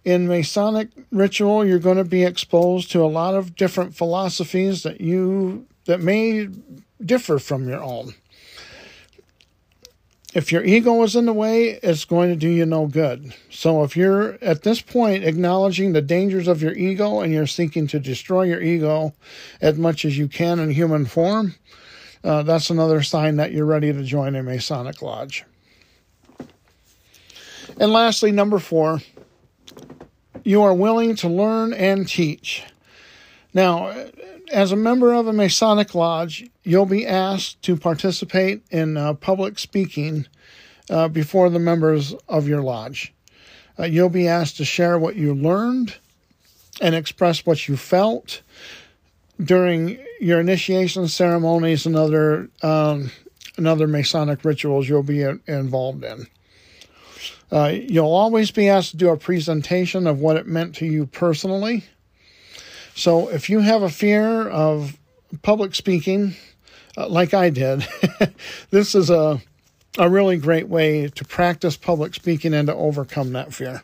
In 0.04 0.28
Masonic 0.28 0.88
ritual, 1.10 1.64
you're 1.66 1.80
going 1.80 1.96
to 1.96 2.04
be 2.04 2.22
exposed 2.22 2.92
to 2.92 3.02
a 3.02 3.06
lot 3.06 3.34
of 3.34 3.56
different 3.56 3.96
philosophies 3.96 4.84
that 4.84 5.00
you 5.00 5.66
that 5.86 6.00
may 6.00 6.48
differ 7.04 7.38
from 7.38 7.68
your 7.68 7.82
own. 7.82 8.14
If 10.36 10.52
your 10.52 10.62
ego 10.62 11.02
is 11.02 11.16
in 11.16 11.24
the 11.24 11.32
way, 11.32 11.80
it's 11.82 12.04
going 12.04 12.28
to 12.28 12.36
do 12.36 12.50
you 12.50 12.66
no 12.66 12.88
good. 12.88 13.32
So 13.48 13.84
if 13.84 13.96
you're 13.96 14.36
at 14.42 14.64
this 14.64 14.82
point 14.82 15.24
acknowledging 15.24 15.94
the 15.94 16.02
dangers 16.02 16.46
of 16.46 16.60
your 16.60 16.74
ego 16.74 17.20
and 17.20 17.32
you're 17.32 17.46
seeking 17.46 17.86
to 17.86 17.98
destroy 17.98 18.42
your 18.42 18.60
ego 18.60 19.14
as 19.62 19.78
much 19.78 20.04
as 20.04 20.18
you 20.18 20.28
can 20.28 20.58
in 20.58 20.68
human 20.68 21.06
form, 21.06 21.54
uh, 22.22 22.42
that's 22.42 22.68
another 22.68 23.02
sign 23.02 23.36
that 23.36 23.52
you're 23.52 23.64
ready 23.64 23.94
to 23.94 24.02
join 24.02 24.36
a 24.36 24.42
Masonic 24.42 25.00
Lodge. 25.00 25.46
And 27.80 27.90
lastly, 27.90 28.30
number 28.30 28.58
four, 28.58 29.00
you 30.44 30.60
are 30.60 30.74
willing 30.74 31.16
to 31.16 31.28
learn 31.28 31.72
and 31.72 32.06
teach. 32.06 32.62
Now, 33.54 34.10
as 34.52 34.72
a 34.72 34.76
member 34.76 35.12
of 35.12 35.26
a 35.26 35.32
Masonic 35.32 35.94
Lodge, 35.94 36.48
you'll 36.62 36.86
be 36.86 37.06
asked 37.06 37.62
to 37.62 37.76
participate 37.76 38.62
in 38.70 38.96
uh, 38.96 39.14
public 39.14 39.58
speaking 39.58 40.26
uh, 40.90 41.08
before 41.08 41.50
the 41.50 41.58
members 41.58 42.14
of 42.28 42.46
your 42.46 42.62
lodge. 42.62 43.12
Uh, 43.78 43.84
you'll 43.84 44.08
be 44.08 44.28
asked 44.28 44.56
to 44.56 44.64
share 44.64 44.98
what 44.98 45.16
you 45.16 45.34
learned 45.34 45.96
and 46.80 46.94
express 46.94 47.44
what 47.44 47.68
you 47.68 47.76
felt 47.76 48.42
during 49.42 49.98
your 50.20 50.40
initiation 50.40 51.08
ceremonies 51.08 51.86
and 51.86 51.96
other 51.96 52.48
um, 52.62 53.10
and 53.56 53.66
other 53.66 53.86
Masonic 53.86 54.44
rituals 54.44 54.88
you'll 54.88 55.02
be 55.02 55.22
involved 55.46 56.04
in. 56.04 56.26
Uh, 57.50 57.72
you'll 57.72 58.12
always 58.12 58.50
be 58.50 58.68
asked 58.68 58.90
to 58.90 58.96
do 58.96 59.08
a 59.08 59.16
presentation 59.16 60.06
of 60.06 60.20
what 60.20 60.36
it 60.36 60.46
meant 60.46 60.74
to 60.76 60.86
you 60.86 61.06
personally. 61.06 61.84
So 62.96 63.28
if 63.28 63.50
you 63.50 63.60
have 63.60 63.82
a 63.82 63.90
fear 63.90 64.48
of 64.48 64.96
public 65.42 65.74
speaking, 65.74 66.34
uh, 66.96 67.08
like 67.08 67.34
I 67.34 67.50
did, 67.50 67.86
this 68.70 68.94
is 68.94 69.10
a 69.10 69.40
a 69.98 70.10
really 70.10 70.36
great 70.36 70.68
way 70.68 71.08
to 71.08 71.24
practice 71.24 71.76
public 71.76 72.14
speaking 72.14 72.52
and 72.52 72.68
to 72.68 72.74
overcome 72.74 73.32
that 73.32 73.54
fear. 73.54 73.82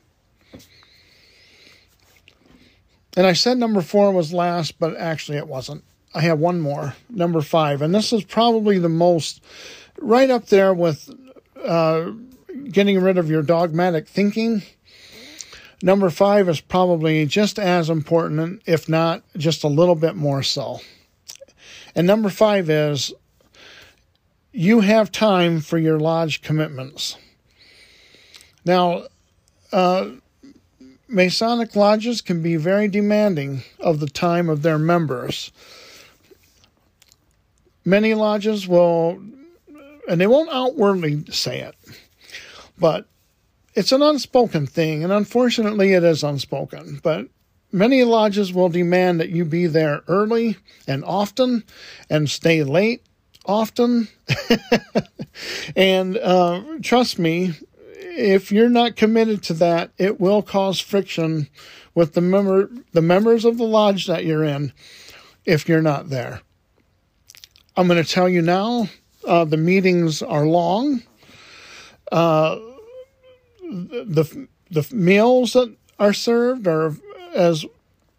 And 3.16 3.26
I 3.26 3.32
said 3.34 3.58
number 3.58 3.82
four 3.82 4.12
was 4.12 4.32
last, 4.32 4.78
but 4.78 4.96
actually 4.96 5.38
it 5.38 5.48
wasn't. 5.48 5.84
I 6.14 6.20
have 6.22 6.38
one 6.38 6.60
more, 6.60 6.94
number 7.08 7.40
five, 7.40 7.80
and 7.80 7.94
this 7.94 8.12
is 8.12 8.24
probably 8.24 8.78
the 8.78 8.88
most 8.88 9.42
right 9.98 10.28
up 10.28 10.46
there 10.46 10.74
with 10.74 11.10
uh, 11.62 12.10
getting 12.70 13.00
rid 13.00 13.16
of 13.18 13.30
your 13.30 13.42
dogmatic 13.42 14.08
thinking. 14.08 14.62
Number 15.82 16.10
five 16.10 16.48
is 16.48 16.60
probably 16.60 17.26
just 17.26 17.58
as 17.58 17.90
important, 17.90 18.62
if 18.66 18.88
not 18.88 19.24
just 19.36 19.64
a 19.64 19.68
little 19.68 19.96
bit 19.96 20.14
more 20.14 20.44
so. 20.44 20.80
And 21.96 22.06
number 22.06 22.28
five 22.28 22.70
is 22.70 23.12
you 24.52 24.80
have 24.80 25.10
time 25.10 25.60
for 25.60 25.78
your 25.78 25.98
lodge 25.98 26.40
commitments. 26.40 27.16
Now, 28.64 29.04
uh, 29.72 30.10
Masonic 31.08 31.74
lodges 31.74 32.20
can 32.20 32.42
be 32.42 32.56
very 32.56 32.88
demanding 32.88 33.62
of 33.80 34.00
the 34.00 34.06
time 34.06 34.48
of 34.48 34.62
their 34.62 34.78
members. 34.78 35.50
Many 37.84 38.14
lodges 38.14 38.68
will, 38.68 39.20
and 40.08 40.20
they 40.20 40.26
won't 40.26 40.50
outwardly 40.50 41.24
say 41.30 41.60
it, 41.60 41.74
but 42.78 43.06
it's 43.74 43.92
an 43.92 44.02
unspoken 44.02 44.66
thing, 44.66 45.02
and 45.02 45.12
unfortunately, 45.12 45.92
it 45.92 46.04
is 46.04 46.22
unspoken. 46.22 47.00
But 47.02 47.28
many 47.70 48.04
lodges 48.04 48.52
will 48.52 48.68
demand 48.68 49.20
that 49.20 49.30
you 49.30 49.44
be 49.44 49.66
there 49.66 50.02
early 50.08 50.56
and 50.86 51.04
often 51.04 51.64
and 52.10 52.28
stay 52.28 52.62
late 52.62 53.02
often. 53.46 54.08
and 55.76 56.18
uh, 56.18 56.62
trust 56.82 57.18
me, 57.18 57.52
if 58.14 58.52
you're 58.52 58.68
not 58.68 58.96
committed 58.96 59.42
to 59.44 59.54
that, 59.54 59.90
it 59.98 60.20
will 60.20 60.42
cause 60.42 60.80
friction 60.80 61.48
with 61.94 62.14
the 62.14 62.20
member 62.20 62.70
the 62.92 63.02
members 63.02 63.44
of 63.44 63.58
the 63.58 63.64
lodge 63.64 64.06
that 64.06 64.24
you're 64.24 64.44
in 64.44 64.72
if 65.44 65.68
you're 65.68 65.82
not 65.82 66.10
there. 66.10 66.40
I'm 67.76 67.88
going 67.88 68.02
to 68.02 68.08
tell 68.08 68.28
you 68.28 68.42
now, 68.42 68.88
uh, 69.26 69.44
the 69.44 69.56
meetings 69.56 70.22
are 70.22 70.46
long. 70.46 71.02
Uh, 72.10 72.58
the 73.72 74.48
the 74.70 74.88
meals 74.94 75.52
that 75.52 75.74
are 75.98 76.12
served 76.12 76.66
are, 76.66 76.94
as 77.34 77.64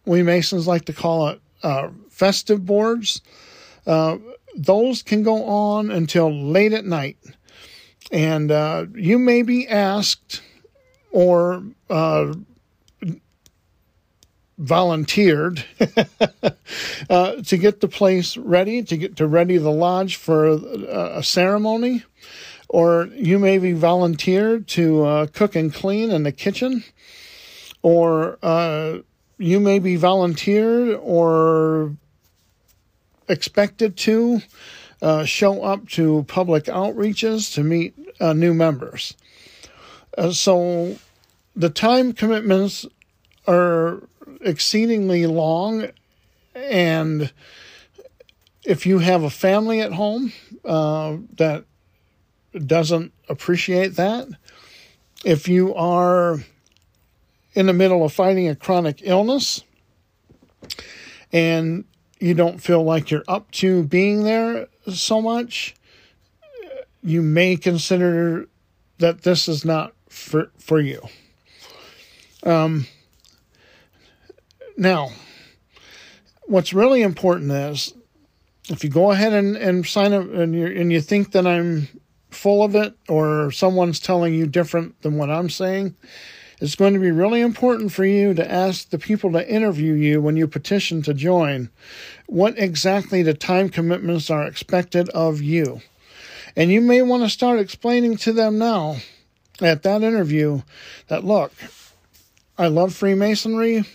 we 0.05 0.23
Masons 0.23 0.67
like 0.67 0.85
to 0.85 0.93
call 0.93 1.29
it, 1.29 1.41
uh, 1.63 1.89
festive 2.09 2.65
boards. 2.65 3.21
Uh, 3.85 4.17
those 4.55 5.01
can 5.01 5.23
go 5.23 5.45
on 5.45 5.89
until 5.89 6.31
late 6.31 6.73
at 6.73 6.85
night. 6.85 7.17
And 8.11 8.51
uh, 8.51 8.85
you 8.93 9.17
may 9.17 9.41
be 9.41 9.67
asked 9.67 10.41
or 11.11 11.63
uh, 11.89 12.33
volunteered 14.57 15.65
uh, 17.09 17.41
to 17.41 17.57
get 17.57 17.81
the 17.81 17.87
place 17.87 18.37
ready, 18.37 18.83
to 18.83 18.97
get 18.97 19.15
to 19.17 19.27
ready 19.27 19.57
the 19.57 19.71
lodge 19.71 20.15
for 20.15 20.47
a, 20.47 20.55
a 21.17 21.23
ceremony. 21.23 22.03
Or 22.73 23.07
you 23.13 23.37
may 23.37 23.59
be 23.59 23.73
volunteered 23.73 24.67
to 24.69 25.05
uh, 25.05 25.27
cook 25.27 25.55
and 25.55 25.71
clean 25.71 26.09
in 26.09 26.23
the 26.23 26.31
kitchen. 26.31 26.83
Or 27.83 28.39
uh, 28.41 28.97
you 29.37 29.59
may 29.59 29.77
be 29.77 29.95
volunteered 29.95 30.97
or 30.99 31.95
expected 33.29 33.95
to 33.97 34.41
uh, 35.03 35.23
show 35.23 35.61
up 35.61 35.87
to 35.89 36.25
public 36.27 36.63
outreaches 36.63 37.53
to 37.53 37.63
meet 37.63 37.93
uh, 38.19 38.33
new 38.33 38.55
members. 38.55 39.15
Uh, 40.17 40.31
so 40.31 40.97
the 41.55 41.69
time 41.69 42.11
commitments 42.11 42.87
are 43.47 44.01
exceedingly 44.41 45.27
long, 45.27 45.89
and 46.55 47.31
if 48.63 48.87
you 48.87 48.97
have 48.97 49.21
a 49.21 49.29
family 49.29 49.79
at 49.79 49.93
home 49.93 50.33
uh, 50.65 51.17
that 51.35 51.65
doesn't 52.65 53.13
appreciate 53.29 53.95
that, 53.95 54.27
if 55.23 55.47
you 55.47 55.73
are 55.75 56.39
in 57.53 57.67
the 57.67 57.73
middle 57.73 58.03
of 58.03 58.13
fighting 58.13 58.47
a 58.47 58.55
chronic 58.55 58.99
illness 59.03 59.63
and 61.31 61.85
you 62.19 62.33
don't 62.33 62.59
feel 62.59 62.83
like 62.83 63.11
you're 63.11 63.23
up 63.27 63.49
to 63.51 63.83
being 63.83 64.23
there 64.23 64.67
so 64.91 65.21
much, 65.21 65.75
you 67.01 67.21
may 67.21 67.55
consider 67.55 68.47
that 68.99 69.23
this 69.23 69.47
is 69.47 69.65
not 69.65 69.93
for 70.09 70.51
for 70.57 70.79
you. 70.79 71.01
Um, 72.43 72.87
now, 74.77 75.11
what's 76.43 76.73
really 76.73 77.01
important 77.01 77.51
is 77.51 77.93
if 78.69 78.83
you 78.83 78.89
go 78.89 79.11
ahead 79.11 79.33
and, 79.33 79.57
and 79.57 79.85
sign 79.85 80.13
up 80.13 80.31
and 80.31 80.55
you 80.55 80.67
and 80.67 80.91
you 80.91 81.01
think 81.01 81.31
that 81.31 81.45
I'm 81.45 81.87
full 82.43 82.61
of 82.61 82.75
it 82.75 82.93
or 83.07 83.51
someone's 83.51 84.01
telling 84.01 84.33
you 84.33 84.45
different 84.45 85.01
than 85.01 85.15
what 85.15 85.29
I'm 85.29 85.49
saying, 85.49 85.95
it's 86.59 86.75
going 86.75 86.93
to 86.93 86.99
be 86.99 87.09
really 87.09 87.39
important 87.39 87.93
for 87.93 88.03
you 88.03 88.33
to 88.33 88.51
ask 88.51 88.89
the 88.89 88.99
people 88.99 89.31
to 89.31 89.49
interview 89.49 89.93
you 89.93 90.19
when 90.19 90.35
you 90.35 90.45
petition 90.45 91.01
to 91.03 91.13
join 91.13 91.69
what 92.27 92.59
exactly 92.59 93.23
the 93.23 93.33
time 93.33 93.69
commitments 93.69 94.29
are 94.29 94.43
expected 94.43 95.07
of 95.11 95.41
you. 95.41 95.79
And 96.57 96.69
you 96.69 96.81
may 96.81 97.01
want 97.01 97.23
to 97.23 97.29
start 97.29 97.61
explaining 97.61 98.17
to 98.17 98.33
them 98.33 98.59
now 98.59 98.97
at 99.61 99.83
that 99.83 100.03
interview 100.03 100.63
that 101.07 101.23
look, 101.23 101.53
I 102.57 102.67
love 102.67 102.93
Freemasonry. 102.93 103.85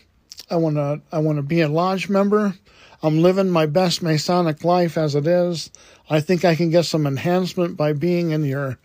I 0.51 0.57
want 0.57 0.77
to 0.77 1.03
I 1.13 1.19
want 1.19 1.37
to 1.37 1.43
be 1.43 1.61
a 1.61 1.69
lodge 1.69 2.09
member. 2.09 2.55
I'm 3.03 3.23
living 3.23 3.51
my 3.51 3.67
best 3.67 4.03
Masonic 4.03 4.65
life 4.65 4.99
as 4.99 5.15
it 5.15 5.27
is. 5.27 5.71
I 6.11 6.21
think 6.21 6.45
I 6.45 6.55
can 6.55 6.71
get 6.71 6.85
some 6.85 7.07
enhancement 7.07 7.77
by 7.77 7.93
being 7.93 8.31
in 8.31 8.45
your 8.45 8.79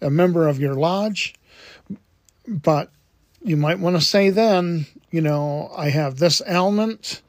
a 0.00 0.10
member 0.10 0.48
of 0.48 0.58
your 0.58 0.74
lodge. 0.74 1.34
But 2.46 2.90
you 3.42 3.56
might 3.56 3.78
want 3.78 3.96
to 3.96 4.02
say 4.02 4.30
then, 4.30 4.86
you 5.10 5.20
know, 5.20 5.72
I 5.76 5.90
have 5.90 6.18
this 6.18 6.42
ailment. 6.46 7.22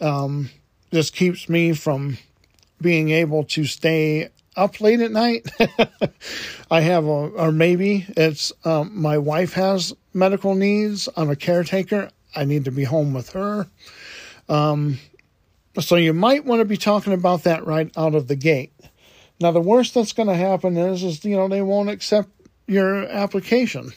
Um, 0.00 0.50
this 0.90 1.10
keeps 1.10 1.48
me 1.48 1.72
from 1.72 2.18
being 2.80 3.10
able 3.10 3.44
to 3.44 3.64
stay 3.64 4.30
up 4.56 4.80
late 4.80 5.00
at 5.00 5.12
night. 5.12 5.48
I 6.70 6.80
have 6.80 7.04
a, 7.04 7.08
or 7.08 7.52
maybe 7.52 8.06
it's 8.16 8.52
um, 8.64 9.00
my 9.00 9.18
wife 9.18 9.52
has 9.54 9.94
medical 10.12 10.54
needs. 10.54 11.08
I'm 11.16 11.30
a 11.30 11.36
caretaker. 11.36 12.10
I 12.34 12.44
need 12.44 12.64
to 12.64 12.72
be 12.72 12.84
home 12.84 13.12
with 13.12 13.30
her. 13.30 13.68
Um, 14.48 14.98
so 15.78 15.96
you 15.96 16.12
might 16.12 16.44
want 16.44 16.60
to 16.60 16.64
be 16.64 16.76
talking 16.76 17.12
about 17.12 17.44
that 17.44 17.64
right 17.64 17.90
out 17.96 18.14
of 18.14 18.26
the 18.26 18.36
gate. 18.36 18.72
Now, 19.40 19.52
the 19.52 19.60
worst 19.60 19.94
that's 19.94 20.12
going 20.12 20.28
to 20.28 20.34
happen 20.34 20.76
is, 20.76 21.02
is 21.02 21.24
you 21.24 21.36
know, 21.36 21.48
they 21.48 21.62
won't 21.62 21.88
accept 21.88 22.28
your 22.66 23.04
application. 23.06 23.92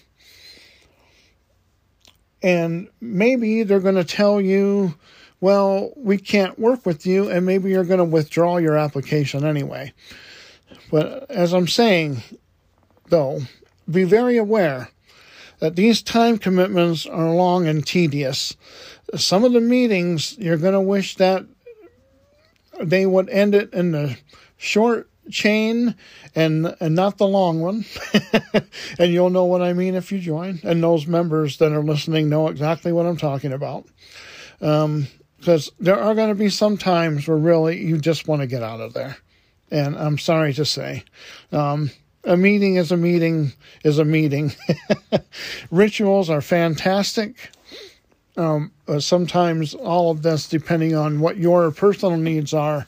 And 2.41 2.89
maybe 3.01 3.63
they're 3.63 3.79
going 3.79 3.95
to 3.95 4.03
tell 4.03 4.39
you, 4.39 4.95
well, 5.41 5.91
we 5.97 6.17
can't 6.17 6.57
work 6.59 6.85
with 6.85 7.05
you, 7.05 7.29
and 7.29 7.45
maybe 7.45 7.69
you're 7.69 7.83
going 7.83 7.97
to 7.97 8.05
withdraw 8.05 8.57
your 8.57 8.77
application 8.77 9.43
anyway. 9.43 9.93
But 10.91 11.29
as 11.29 11.53
I'm 11.53 11.67
saying, 11.67 12.21
though, 13.09 13.41
be 13.89 14.03
very 14.03 14.37
aware 14.37 14.89
that 15.59 15.75
these 15.75 16.01
time 16.01 16.37
commitments 16.37 17.05
are 17.05 17.33
long 17.33 17.67
and 17.67 17.85
tedious. 17.85 18.55
Some 19.15 19.43
of 19.43 19.53
the 19.53 19.61
meetings, 19.61 20.37
you're 20.37 20.57
going 20.57 20.73
to 20.73 20.81
wish 20.81 21.15
that 21.15 21.45
they 22.81 23.05
would 23.05 23.29
end 23.29 23.55
it 23.55 23.73
in 23.73 23.91
the 23.91 24.17
short 24.57 25.09
chain 25.29 25.95
and 26.35 26.75
and 26.79 26.95
not 26.95 27.17
the 27.17 27.27
long 27.27 27.61
one. 27.61 27.85
And 28.99 29.11
you'll 29.11 29.29
know 29.29 29.45
what 29.45 29.61
i 29.61 29.73
mean 29.73 29.95
if 29.95 30.11
you 30.11 30.19
join. 30.19 30.59
And 30.63 30.83
those 30.83 31.07
members 31.07 31.57
that 31.57 31.71
are 31.71 31.83
listening 31.83 32.29
know 32.29 32.47
exactly 32.47 32.91
what 32.91 33.05
i'm 33.05 33.17
talking 33.17 33.53
about. 33.53 33.85
Um 34.61 35.07
because 35.39 35.71
there 35.77 35.99
are 35.99 36.15
going 36.15 36.29
to 36.29 36.35
be 36.35 36.47
some 36.49 36.77
times 36.77 37.27
where 37.27 37.35
really 37.35 37.83
you 37.83 37.97
just 37.97 38.29
want 38.29 38.41
to 38.41 38.47
get 38.47 38.63
out 38.63 38.79
of 38.79 38.93
there. 38.93 39.17
And 39.71 39.95
i'm 39.97 40.17
sorry 40.17 40.53
to 40.53 40.65
say 40.65 41.03
um 41.51 41.91
a 42.23 42.37
meeting 42.37 42.75
is 42.75 42.91
a 42.91 42.97
meeting 42.97 43.53
is 43.83 43.99
a 43.99 44.05
meeting. 44.05 44.53
Rituals 45.71 46.29
are 46.29 46.41
fantastic 46.41 47.51
um, 48.37 48.71
uh, 48.87 48.99
sometimes 48.99 49.73
all 49.73 50.11
of 50.11 50.21
this, 50.21 50.47
depending 50.47 50.95
on 50.95 51.19
what 51.19 51.37
your 51.37 51.71
personal 51.71 52.17
needs 52.17 52.53
are, 52.53 52.87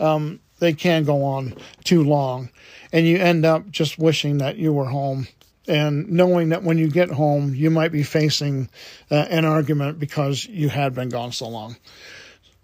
um, 0.00 0.40
they 0.58 0.72
can 0.72 1.04
go 1.04 1.24
on 1.24 1.54
too 1.84 2.02
long. 2.02 2.50
And 2.92 3.06
you 3.06 3.18
end 3.18 3.44
up 3.44 3.70
just 3.70 3.98
wishing 3.98 4.38
that 4.38 4.56
you 4.56 4.72
were 4.72 4.86
home 4.86 5.28
and 5.68 6.08
knowing 6.08 6.50
that 6.50 6.62
when 6.62 6.78
you 6.78 6.88
get 6.88 7.10
home, 7.10 7.54
you 7.54 7.70
might 7.70 7.92
be 7.92 8.02
facing 8.02 8.68
uh, 9.10 9.26
an 9.28 9.44
argument 9.44 9.98
because 9.98 10.46
you 10.46 10.68
had 10.68 10.94
been 10.94 11.08
gone 11.08 11.32
so 11.32 11.48
long. 11.48 11.76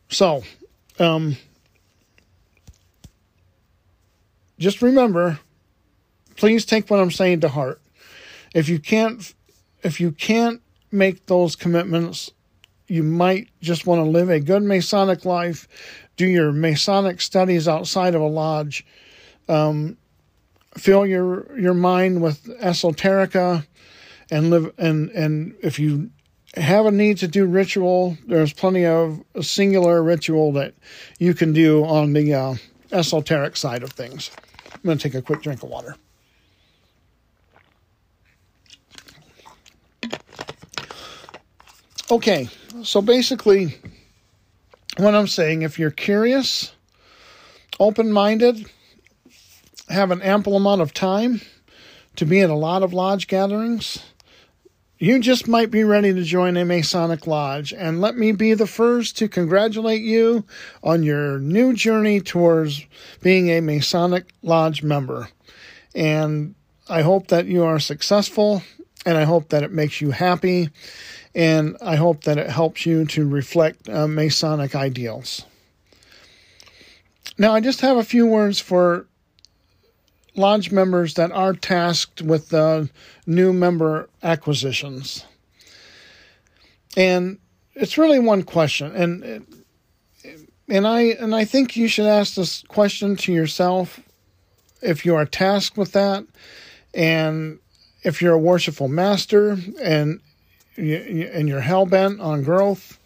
So, 0.09 0.43
um, 0.99 1.37
just 4.59 4.83
remember, 4.83 5.41
please 6.37 6.65
take 6.65 6.89
what 6.89 7.01
I'm 7.01 7.11
saying 7.11 7.41
to 7.41 7.49
heart. 7.49 7.81
If 8.55 8.69
you 8.69 8.79
can't, 8.79 9.35
if 9.83 10.01
you 10.01 10.13
can't 10.13 10.63
make 10.93 11.27
those 11.27 11.57
commitments, 11.57 12.31
you 12.87 13.03
might 13.03 13.49
just 13.61 13.87
want 13.87 14.01
to 14.01 14.11
live 14.11 14.29
a 14.29 14.41
good 14.41 14.63
Masonic 14.63 15.25
life, 15.25 15.67
do 16.17 16.27
your 16.27 16.53
Masonic 16.53 17.21
studies 17.21 17.67
outside 17.67 18.15
of 18.15 18.21
a 18.21 18.27
lodge, 18.27 18.85
um, 19.49 19.97
fill 20.77 21.07
your 21.07 21.59
your 21.59 21.75
mind 21.75 22.23
with 22.23 22.45
esoterica, 22.61 23.67
and 24.31 24.51
live 24.51 24.73
and 24.79 25.11
and 25.11 25.55
if 25.63 25.79
you 25.79 26.11
have 26.55 26.85
a 26.85 26.91
need 26.91 27.17
to 27.19 27.29
do 27.29 27.47
ritual, 27.47 28.19
there's 28.27 28.53
plenty 28.53 28.85
of 28.85 29.23
singular 29.41 30.03
ritual 30.03 30.53
that 30.53 30.75
you 31.19 31.33
can 31.33 31.53
do 31.55 31.83
on 31.85 32.13
the 32.13 32.35
uh, 32.35 32.55
esoteric 32.91 33.57
side 33.57 33.83
of 33.83 33.93
things. 33.93 34.31
I'm 34.75 34.81
going 34.85 34.99
to 34.99 35.03
take 35.03 35.15
a 35.15 35.23
quick 35.23 35.41
drink 35.41 35.63
of 35.63 35.71
water. 35.71 35.97
Okay, 42.13 42.51
so 42.83 43.01
basically, 43.01 43.75
what 44.99 45.15
I'm 45.15 45.27
saying, 45.27 45.63
if 45.63 45.79
you're 45.79 45.91
curious, 45.91 46.71
open 47.81 48.13
minded, 48.13 48.67
have 49.89 50.11
an 50.11 50.21
ample 50.21 50.55
amount 50.55 50.83
of 50.83 50.93
time 50.93 51.41
to 52.17 52.27
be 52.27 52.41
in 52.41 52.51
a 52.51 52.55
lot 52.55 52.83
of 52.83 52.93
lodge 52.93 53.29
gatherings, 53.29 54.05
you 54.99 55.21
just 55.21 55.49
might 55.49 55.71
be 55.71 55.85
ready 55.85 56.13
to 56.13 56.23
join 56.23 56.59
a 56.59 56.67
Masonic 56.67 57.27
Lodge. 57.27 57.73
And 57.73 58.03
let 58.03 58.15
me 58.15 58.33
be 58.33 58.53
the 58.53 58.67
first 58.67 59.17
to 59.17 59.27
congratulate 59.27 60.03
you 60.03 60.45
on 60.85 61.05
your 61.05 61.39
new 61.39 61.73
journey 61.73 62.21
towards 62.21 62.85
being 63.23 63.49
a 63.49 63.63
Masonic 63.63 64.35
Lodge 64.43 64.83
member. 64.83 65.31
And 65.95 66.57
I 66.91 67.01
hope 67.01 67.29
that 67.29 67.47
you 67.47 67.65
are 67.65 67.81
successful 67.81 68.63
and 69.07 69.17
I 69.17 69.25
hope 69.25 69.49
that 69.49 69.63
it 69.63 69.73
makes 69.73 70.03
you 70.03 70.11
happy 70.11 70.69
and 71.35 71.77
I 71.81 71.97
hope 71.97 72.25
that 72.25 72.39
it 72.39 72.51
helps 72.51 72.85
you 72.87 73.05
to 73.07 73.29
reflect 73.29 73.89
uh, 73.89 74.07
Masonic 74.07 74.75
ideals. 74.75 75.45
Now, 77.39 77.55
I 77.55 77.61
just 77.61 77.81
have 77.81 77.97
a 77.97 78.05
few 78.05 78.27
words 78.27 78.61
for 78.61 79.07
lodge 80.35 80.71
members 80.71 81.15
that 81.15 81.33
are 81.33 81.55
tasked 81.55 82.23
with 82.23 82.53
uh, 82.53 82.85
new 83.27 83.53
member 83.53 84.09
acquisitions. 84.23 85.25
And 86.97 87.39
it's 87.75 87.97
really 87.97 88.19
one 88.19 88.43
question, 88.43 88.95
and 88.95 89.47
and 90.69 90.87
I 90.87 91.01
and 91.01 91.35
I 91.35 91.47
think 91.47 91.75
you 91.75 91.89
should 91.89 92.07
ask 92.07 92.35
this 92.35 92.63
question 92.69 93.17
to 93.17 93.33
yourself 93.33 94.01
if 94.83 95.07
you 95.07 95.15
are 95.15 95.25
tasked 95.25 95.79
with 95.79 95.93
that, 95.93 96.25
and 96.93 97.61
if 98.03 98.21
you're 98.21 98.35
a 98.35 98.39
worshipful 98.39 98.89
master, 98.89 99.57
and 99.81 100.21
and 100.77 101.49
you're 101.49 101.61
hell 101.61 101.87
bent 101.87 102.21
on 102.21 102.43
growth, 102.43 102.99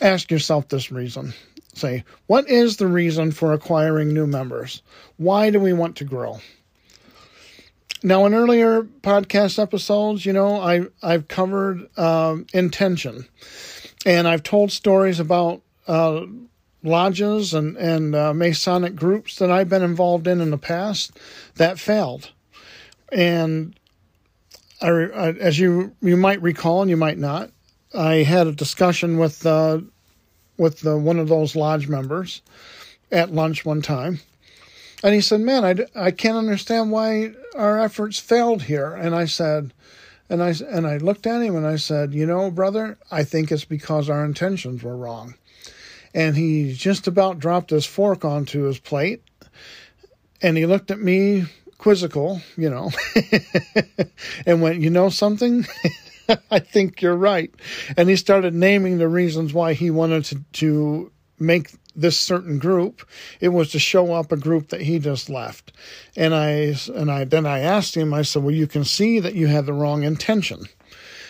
ask 0.00 0.30
yourself 0.30 0.68
this 0.68 0.90
reason. 0.90 1.34
Say, 1.74 2.04
what 2.26 2.48
is 2.48 2.76
the 2.76 2.86
reason 2.86 3.32
for 3.32 3.52
acquiring 3.52 4.14
new 4.14 4.26
members? 4.26 4.82
Why 5.16 5.50
do 5.50 5.58
we 5.58 5.72
want 5.72 5.96
to 5.96 6.04
grow? 6.04 6.40
Now, 8.02 8.26
in 8.26 8.34
earlier 8.34 8.82
podcast 8.82 9.58
episodes, 9.60 10.26
you 10.26 10.32
know, 10.32 10.60
I 10.60 10.82
I've 11.02 11.26
covered 11.26 11.88
um, 11.98 12.46
intention, 12.52 13.26
and 14.04 14.28
I've 14.28 14.42
told 14.42 14.70
stories 14.72 15.20
about 15.20 15.62
uh, 15.88 16.26
lodges 16.82 17.54
and 17.54 17.76
and 17.78 18.14
uh, 18.14 18.34
Masonic 18.34 18.94
groups 18.94 19.36
that 19.36 19.50
I've 19.50 19.70
been 19.70 19.82
involved 19.82 20.26
in 20.26 20.42
in 20.42 20.50
the 20.50 20.58
past 20.58 21.18
that 21.54 21.78
failed, 21.78 22.30
and 23.10 23.74
I, 24.84 25.30
as 25.40 25.58
you 25.58 25.94
you 26.02 26.16
might 26.16 26.42
recall 26.42 26.82
and 26.82 26.90
you 26.90 26.96
might 26.96 27.18
not, 27.18 27.50
I 27.94 28.16
had 28.16 28.46
a 28.46 28.52
discussion 28.52 29.18
with 29.18 29.46
uh, 29.46 29.80
with 30.56 30.80
the, 30.80 30.96
one 30.96 31.18
of 31.18 31.28
those 31.28 31.56
lodge 31.56 31.88
members 31.88 32.42
at 33.10 33.32
lunch 33.32 33.64
one 33.64 33.82
time, 33.82 34.20
and 35.02 35.14
he 35.14 35.20
said, 35.20 35.40
"Man, 35.40 35.64
I, 35.64 36.06
I 36.06 36.10
can't 36.10 36.36
understand 36.36 36.90
why 36.90 37.32
our 37.54 37.80
efforts 37.80 38.18
failed 38.18 38.62
here." 38.62 38.92
And 38.92 39.14
I 39.14 39.24
said, 39.24 39.72
and 40.28 40.42
I 40.42 40.54
and 40.68 40.86
I 40.86 40.98
looked 40.98 41.26
at 41.26 41.42
him 41.42 41.56
and 41.56 41.66
I 41.66 41.76
said, 41.76 42.12
"You 42.12 42.26
know, 42.26 42.50
brother, 42.50 42.98
I 43.10 43.24
think 43.24 43.50
it's 43.50 43.64
because 43.64 44.10
our 44.10 44.24
intentions 44.24 44.82
were 44.82 44.96
wrong." 44.96 45.34
And 46.12 46.36
he 46.36 46.74
just 46.74 47.08
about 47.08 47.38
dropped 47.38 47.70
his 47.70 47.86
fork 47.86 48.24
onto 48.24 48.62
his 48.62 48.78
plate, 48.78 49.22
and 50.42 50.56
he 50.56 50.66
looked 50.66 50.90
at 50.90 51.00
me 51.00 51.46
quizzical, 51.78 52.40
you 52.56 52.70
know, 52.70 52.90
and 54.46 54.62
went, 54.62 54.80
You 54.80 54.90
know 54.90 55.08
something? 55.08 55.66
I 56.50 56.58
think 56.58 57.02
you're 57.02 57.16
right. 57.16 57.54
And 57.96 58.08
he 58.08 58.16
started 58.16 58.54
naming 58.54 58.98
the 58.98 59.08
reasons 59.08 59.52
why 59.52 59.74
he 59.74 59.90
wanted 59.90 60.24
to, 60.26 60.44
to 60.54 61.12
make 61.38 61.70
this 61.94 62.18
certain 62.18 62.58
group. 62.58 63.06
It 63.40 63.50
was 63.50 63.70
to 63.72 63.78
show 63.78 64.14
up 64.14 64.32
a 64.32 64.36
group 64.36 64.68
that 64.68 64.82
he 64.82 64.98
just 64.98 65.30
left. 65.30 65.72
And 66.16 66.34
I 66.34 66.74
and 66.94 67.10
I 67.10 67.24
then 67.24 67.46
I 67.46 67.60
asked 67.60 67.96
him, 67.96 68.12
I 68.12 68.22
said, 68.22 68.42
Well, 68.42 68.54
you 68.54 68.66
can 68.66 68.84
see 68.84 69.20
that 69.20 69.34
you 69.34 69.46
had 69.46 69.66
the 69.66 69.72
wrong 69.72 70.02
intention. 70.02 70.64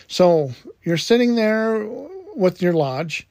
So 0.07 0.53
you're 0.83 0.97
sitting 0.97 1.35
there 1.35 1.87
with 2.35 2.63
your 2.63 2.73
lodge. 2.73 3.27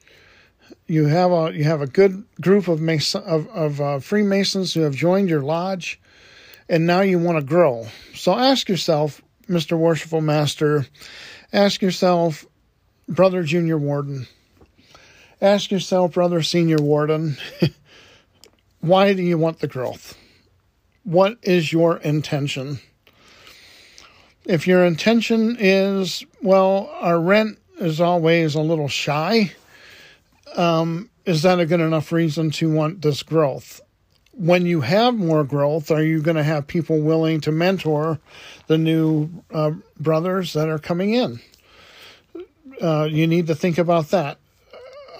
You 0.86 1.06
have 1.06 1.30
a 1.30 1.52
you 1.54 1.64
have 1.64 1.80
a 1.80 1.86
good 1.86 2.24
group 2.40 2.68
of 2.68 2.80
Mason, 2.80 3.22
of, 3.24 3.48
of 3.48 3.80
uh, 3.80 3.98
Freemasons 4.00 4.74
who 4.74 4.80
have 4.80 4.94
joined 4.94 5.28
your 5.28 5.42
lodge 5.42 6.00
and 6.68 6.86
now 6.86 7.00
you 7.00 7.18
want 7.18 7.38
to 7.38 7.44
grow. 7.44 7.86
So 8.14 8.34
ask 8.34 8.68
yourself, 8.68 9.22
Mr. 9.48 9.76
Worshipful 9.76 10.20
Master, 10.20 10.86
ask 11.52 11.82
yourself, 11.82 12.46
Brother 13.08 13.42
Junior 13.42 13.76
Warden, 13.76 14.26
ask 15.40 15.70
yourself, 15.70 16.14
Brother 16.14 16.42
Senior 16.42 16.78
Warden, 16.78 17.36
why 18.80 19.12
do 19.12 19.22
you 19.22 19.36
want 19.36 19.60
the 19.60 19.68
growth? 19.68 20.16
What 21.02 21.38
is 21.42 21.72
your 21.72 21.98
intention? 21.98 22.80
If 24.46 24.66
your 24.66 24.84
intention 24.84 25.56
is, 25.58 26.24
well, 26.42 26.90
our 27.00 27.20
rent 27.20 27.58
is 27.78 28.00
always 28.00 28.54
a 28.54 28.60
little 28.60 28.88
shy, 28.88 29.52
um, 30.56 31.10
is 31.24 31.42
that 31.42 31.60
a 31.60 31.66
good 31.66 31.80
enough 31.80 32.12
reason 32.12 32.50
to 32.52 32.70
want 32.72 33.02
this 33.02 33.22
growth? 33.22 33.80
When 34.36 34.66
you 34.66 34.80
have 34.80 35.14
more 35.14 35.44
growth, 35.44 35.90
are 35.90 36.02
you 36.02 36.20
going 36.20 36.36
to 36.36 36.42
have 36.42 36.66
people 36.66 37.00
willing 37.00 37.40
to 37.42 37.52
mentor 37.52 38.18
the 38.66 38.78
new 38.78 39.28
uh, 39.52 39.72
brothers 39.98 40.52
that 40.54 40.68
are 40.68 40.78
coming 40.78 41.14
in? 41.14 41.40
Uh, 42.80 43.04
you 43.10 43.26
need 43.26 43.46
to 43.46 43.54
think 43.54 43.78
about 43.78 44.08
that. 44.08 44.38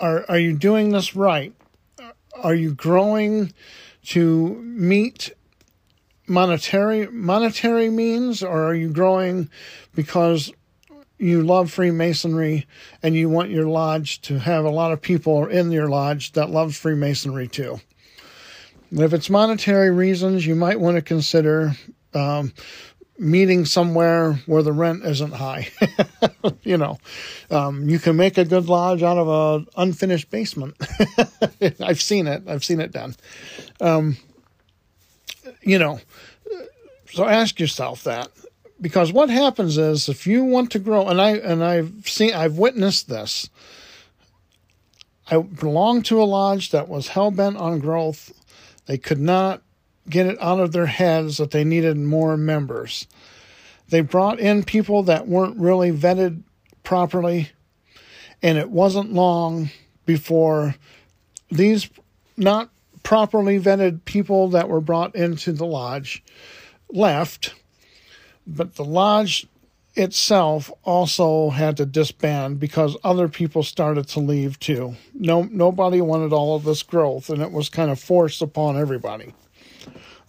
Are 0.01 0.25
are 0.29 0.39
you 0.39 0.57
doing 0.57 0.91
this 0.91 1.15
right? 1.15 1.53
Are 2.43 2.55
you 2.55 2.75
growing 2.75 3.53
to 4.07 4.55
meet 4.57 5.31
monetary 6.27 7.07
monetary 7.07 7.91
means 7.91 8.43
or 8.43 8.65
are 8.65 8.75
you 8.75 8.91
growing 8.91 9.49
because 9.95 10.53
you 11.19 11.43
love 11.43 11.71
Freemasonry 11.71 12.67
and 13.03 13.15
you 13.15 13.29
want 13.29 13.51
your 13.51 13.67
lodge 13.67 14.21
to 14.23 14.39
have 14.39 14.65
a 14.65 14.71
lot 14.71 14.93
of 14.93 15.01
people 15.01 15.47
in 15.47 15.71
your 15.71 15.89
lodge 15.89 16.33
that 16.33 16.51
loves 16.51 16.77
Freemasonry 16.77 17.47
too. 17.47 17.81
If 19.03 19.13
it's 19.13 19.31
monetary 19.31 19.91
reasons, 19.91 20.47
you 20.47 20.55
might 20.55 20.79
want 20.79 20.97
to 20.97 21.03
consider 21.03 21.73
um, 22.15 22.53
meeting 23.19 23.65
somewhere 23.65 24.35
where 24.47 24.63
the 24.63 24.73
rent 24.73 25.05
isn't 25.05 25.33
high. 25.33 25.69
you 26.63 26.77
know, 26.77 26.99
um, 27.51 27.89
you 27.89 27.99
can 27.99 28.17
make 28.17 28.39
a 28.39 28.45
good 28.45 28.69
lodge 28.69 29.03
out 29.03 29.19
of 29.19 29.29
an 29.29 29.67
unfinished 29.77 30.31
basement. 30.31 30.77
I've 31.81 32.03
seen 32.03 32.27
it. 32.27 32.45
I've 32.47 32.65
seen 32.65 32.81
it 32.81 32.93
done. 32.93 33.17
Um, 33.81 34.17
you 35.63 35.79
know, 35.79 36.01
so 37.11 37.25
ask 37.27 37.61
yourself 37.61 38.05
that 38.05 38.29
because 38.81 39.13
what 39.13 39.31
happens 39.31 39.79
is 39.79 40.09
if 40.09 40.27
you 40.27 40.45
want 40.45 40.71
to 40.73 40.79
grow, 40.79 41.09
and 41.09 41.21
I 41.21 41.37
and 41.37 41.65
I've 41.65 42.09
seen, 42.09 42.35
I've 42.35 42.59
witnessed 42.59 43.09
this. 43.09 43.49
I 45.31 45.39
belonged 45.39 46.05
to 46.07 46.21
a 46.21 46.25
lodge 46.25 46.71
that 46.71 46.87
was 46.87 47.09
hell 47.09 47.31
bent 47.31 47.57
on 47.57 47.79
growth. 47.79 48.33
They 48.87 48.99
could 48.99 49.21
not 49.21 49.63
get 50.09 50.27
it 50.27 50.41
out 50.41 50.61
of 50.61 50.73
their 50.73 50.87
heads 50.87 51.39
that 51.39 51.51
they 51.51 51.65
needed 51.65 51.97
more 51.97 52.37
members. 52.37 53.07
They 53.89 54.01
brought 54.01 54.39
in 54.39 54.65
people 54.65 55.05
that 55.05 55.27
weren't 55.29 55.59
really 55.59 55.93
vetted 55.93 56.43
properly, 56.83 57.51
and 58.43 58.59
it 58.59 58.71
wasn't 58.71 59.13
long 59.13 59.71
before 60.07 60.75
these 61.51 61.89
not 62.37 62.71
properly 63.03 63.59
vetted 63.61 64.05
people 64.05 64.49
that 64.51 64.69
were 64.69 64.81
brought 64.81 65.15
into 65.15 65.53
the 65.53 65.67
lodge 65.67 66.23
left, 66.91 67.55
but 68.47 68.75
the 68.75 68.85
lodge 68.85 69.47
itself 69.97 70.73
also 70.83 71.51
had 71.51 71.77
to 71.77 71.87
disband 71.87 72.59
because 72.59 72.97
other 73.05 73.29
people 73.29 73.63
started 73.63 74.09
to 74.09 74.21
leave 74.21 74.59
too. 74.59 74.97
No, 75.15 75.43
nobody 75.45 76.01
wanted 76.01 76.33
all 76.33 76.57
of 76.57 76.65
this 76.65 76.83
growth, 76.83 77.31
and 77.31 77.41
it 77.41 77.53
was 77.53 77.69
kind 77.69 77.91
of 77.91 78.01
forced 78.01 78.43
upon 78.43 78.77
everybody. 78.77 79.35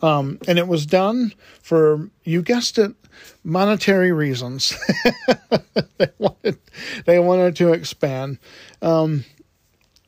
Um, 0.01 0.39
and 0.47 0.59
it 0.59 0.68
was 0.68 0.86
done 0.86 1.34
for, 1.61 2.09
you 2.24 2.41
guessed 2.41 2.78
it, 2.78 2.93
monetary 3.43 4.11
reasons. 4.11 4.76
they 5.97 6.09
wanted, 6.20 6.59
they 7.05 7.20
wanted 7.20 7.55
to 7.57 7.74
expand. 7.74 8.38
Um, 8.82 9.26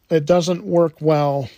it 0.09 0.25
doesn't 0.25 0.63
work 0.63 0.95
well, 1.01 1.49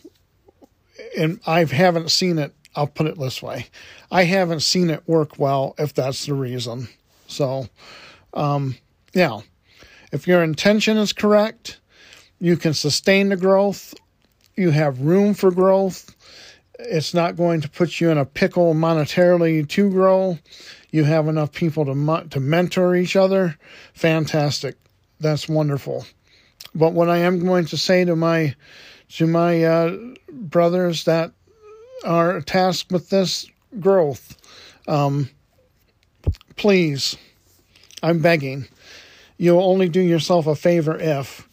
and 1.17 1.39
I 1.45 1.65
haven't 1.65 2.11
seen 2.11 2.39
it. 2.39 2.53
I'll 2.75 2.87
put 2.87 3.07
it 3.07 3.19
this 3.19 3.41
way: 3.41 3.67
I 4.11 4.23
haven't 4.23 4.61
seen 4.61 4.89
it 4.89 5.07
work 5.07 5.37
well 5.39 5.75
if 5.77 5.93
that's 5.93 6.25
the 6.25 6.33
reason. 6.33 6.87
So, 7.29 7.67
um, 8.33 8.75
yeah, 9.13 9.39
if 10.11 10.27
your 10.27 10.43
intention 10.43 10.97
is 10.97 11.13
correct, 11.13 11.79
you 12.39 12.57
can 12.57 12.73
sustain 12.73 13.29
the 13.29 13.37
growth. 13.37 13.93
You 14.55 14.71
have 14.71 15.01
room 15.01 15.33
for 15.33 15.51
growth 15.51 16.15
it's 16.79 17.13
not 17.13 17.35
going 17.35 17.61
to 17.61 17.69
put 17.69 17.99
you 17.99 18.09
in 18.09 18.17
a 18.17 18.25
pickle 18.25 18.73
monetarily 18.73 19.67
to 19.69 19.89
grow. 19.89 20.39
You 20.91 21.03
have 21.03 21.27
enough 21.27 21.51
people 21.51 21.85
to 21.85 22.27
to 22.29 22.39
mentor 22.39 22.95
each 22.95 23.15
other. 23.15 23.57
Fantastic. 23.93 24.75
That's 25.19 25.49
wonderful. 25.49 26.05
But 26.73 26.93
what 26.93 27.09
I 27.09 27.17
am 27.17 27.45
going 27.45 27.65
to 27.65 27.77
say 27.77 28.05
to 28.05 28.15
my 28.15 28.55
to 29.15 29.27
my 29.27 29.63
uh, 29.63 29.97
brothers 30.31 31.03
that 31.05 31.31
are 32.05 32.41
tasked 32.41 32.91
with 32.91 33.09
this 33.09 33.45
growth, 33.79 34.37
um, 34.87 35.29
please, 36.55 37.17
I'm 38.03 38.19
begging, 38.19 38.67
you'll 39.37 39.63
only 39.63 39.89
do 39.89 40.01
yourself 40.01 40.47
a 40.47 40.55
favor 40.55 40.97
if 40.97 41.47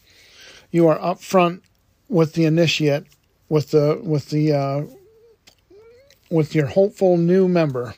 you 0.71 0.89
are 0.89 0.99
upfront 0.99 1.63
with 2.09 2.35
the 2.35 2.45
initiate, 2.45 3.07
with 3.49 3.71
the 3.71 4.01
with 4.03 4.31
the 4.31 4.53
uh, 4.53 4.83
with 6.31 6.55
your 6.55 6.67
hopeful 6.67 7.17
new 7.17 7.49
member, 7.49 7.95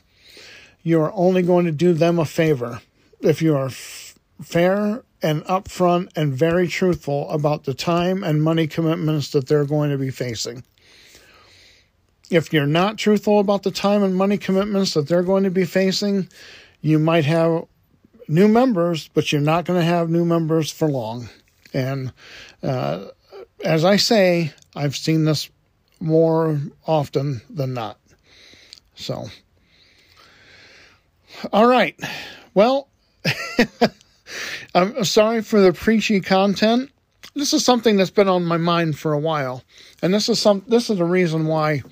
you 0.83 1.01
are 1.01 1.11
only 1.13 1.41
going 1.41 1.65
to 1.65 1.71
do 1.71 1.93
them 1.93 2.19
a 2.19 2.25
favor 2.25 2.81
if 3.21 3.41
you 3.41 3.55
are 3.55 3.67
f- 3.67 4.17
fair 4.41 5.03
and 5.21 5.43
upfront 5.45 6.09
and 6.15 6.33
very 6.33 6.67
truthful 6.67 7.29
about 7.29 7.65
the 7.65 7.73
time 7.73 8.23
and 8.23 8.43
money 8.43 8.67
commitments 8.67 9.31
that 9.31 9.47
they're 9.47 9.65
going 9.65 9.89
to 9.89 9.97
be 9.97 10.09
facing. 10.09 10.63
If 12.29 12.53
you're 12.53 12.67
not 12.67 12.97
truthful 12.97 13.39
about 13.39 13.63
the 13.63 13.71
time 13.71 14.03
and 14.03 14.15
money 14.15 14.37
commitments 14.37 14.93
that 14.93 15.07
they're 15.07 15.23
going 15.23 15.45
to 15.45 15.51
be 15.51 15.65
facing, 15.65 16.29
you 16.81 16.99
might 16.99 17.25
have 17.25 17.65
new 18.27 18.47
members, 18.47 19.09
but 19.13 19.31
you're 19.31 19.41
not 19.41 19.65
going 19.65 19.79
to 19.79 19.85
have 19.85 20.09
new 20.09 20.23
members 20.23 20.71
for 20.71 20.87
long. 20.87 21.29
And 21.73 22.13
uh, 22.61 23.07
as 23.63 23.83
I 23.83 23.97
say, 23.97 24.53
I've 24.75 24.95
seen 24.95 25.25
this 25.25 25.49
more 25.99 26.59
often 26.85 27.41
than 27.49 27.73
not. 27.73 27.99
So, 28.95 29.27
all 31.51 31.67
right. 31.67 31.99
Well, 32.53 32.89
I'm 34.75 35.03
sorry 35.03 35.41
for 35.41 35.59
the 35.59 35.73
preachy 35.73 36.21
content. 36.21 36.91
This 37.35 37.53
is 37.53 37.63
something 37.63 37.97
that's 37.97 38.09
been 38.09 38.27
on 38.27 38.45
my 38.45 38.57
mind 38.57 38.97
for 38.97 39.13
a 39.13 39.19
while, 39.19 39.63
and 40.01 40.13
this 40.13 40.29
is 40.29 40.41
some. 40.41 40.63
This 40.67 40.89
is 40.89 40.97
the 40.97 41.05
reason 41.05 41.45
why 41.45 41.83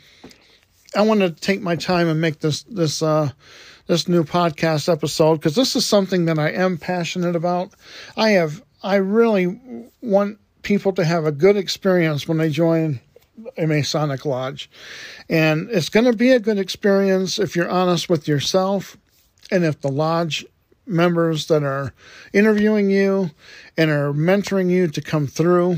I 0.97 1.01
want 1.01 1.19
to 1.19 1.29
take 1.29 1.61
my 1.61 1.75
time 1.75 2.07
and 2.07 2.19
make 2.19 2.39
this 2.39 2.63
this 2.63 3.03
uh, 3.03 3.29
this 3.85 4.07
new 4.07 4.23
podcast 4.23 4.91
episode 4.91 5.35
because 5.35 5.53
this 5.53 5.75
is 5.75 5.85
something 5.85 6.25
that 6.25 6.39
I 6.39 6.49
am 6.49 6.77
passionate 6.77 7.35
about. 7.35 7.71
I 8.15 8.31
have 8.31 8.63
I 8.81 8.95
really 8.95 9.91
want 10.01 10.39
people 10.63 10.93
to 10.93 11.05
have 11.05 11.25
a 11.25 11.31
good 11.31 11.55
experience 11.55 12.27
when 12.27 12.39
they 12.39 12.49
join 12.49 12.99
a 13.57 13.67
Masonic 13.67 14.25
Lodge. 14.25 14.69
And 15.29 15.69
it's 15.69 15.89
going 15.89 16.05
to 16.05 16.13
be 16.13 16.31
a 16.31 16.39
good 16.39 16.57
experience 16.57 17.37
if 17.37 17.55
you're 17.55 17.69
honest 17.69 18.09
with 18.09 18.27
yourself 18.27 18.97
and 19.51 19.63
if 19.63 19.79
the 19.81 19.91
lodge 19.91 20.45
members 20.87 21.47
that 21.47 21.63
are 21.63 21.93
interviewing 22.33 22.89
you 22.89 23.31
and 23.77 23.91
are 23.91 24.13
mentoring 24.13 24.69
you 24.69 24.87
to 24.87 25.01
come 25.01 25.27
through. 25.27 25.77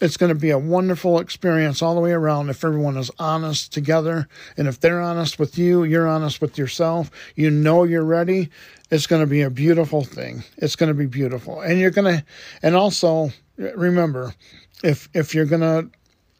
It's 0.00 0.16
going 0.16 0.32
to 0.32 0.38
be 0.38 0.50
a 0.50 0.58
wonderful 0.58 1.18
experience 1.18 1.82
all 1.82 1.94
the 1.94 2.00
way 2.00 2.12
around 2.12 2.48
if 2.48 2.64
everyone 2.64 2.96
is 2.96 3.10
honest 3.18 3.72
together. 3.72 4.28
And 4.56 4.68
if 4.68 4.80
they're 4.80 5.00
honest 5.00 5.38
with 5.38 5.58
you, 5.58 5.84
you're 5.84 6.08
honest 6.08 6.40
with 6.40 6.56
yourself, 6.56 7.10
you 7.36 7.50
know 7.50 7.84
you're 7.84 8.04
ready. 8.04 8.48
It's 8.90 9.06
going 9.06 9.22
to 9.22 9.26
be 9.26 9.42
a 9.42 9.50
beautiful 9.50 10.04
thing. 10.04 10.44
It's 10.56 10.76
going 10.76 10.88
to 10.88 10.94
be 10.94 11.06
beautiful. 11.06 11.60
And 11.60 11.78
you're 11.78 11.90
going 11.90 12.18
to, 12.18 12.24
and 12.62 12.74
also 12.74 13.30
remember, 13.56 14.34
if, 14.82 15.08
if 15.14 15.34
you're 15.34 15.44
going 15.44 15.60
to 15.60 15.90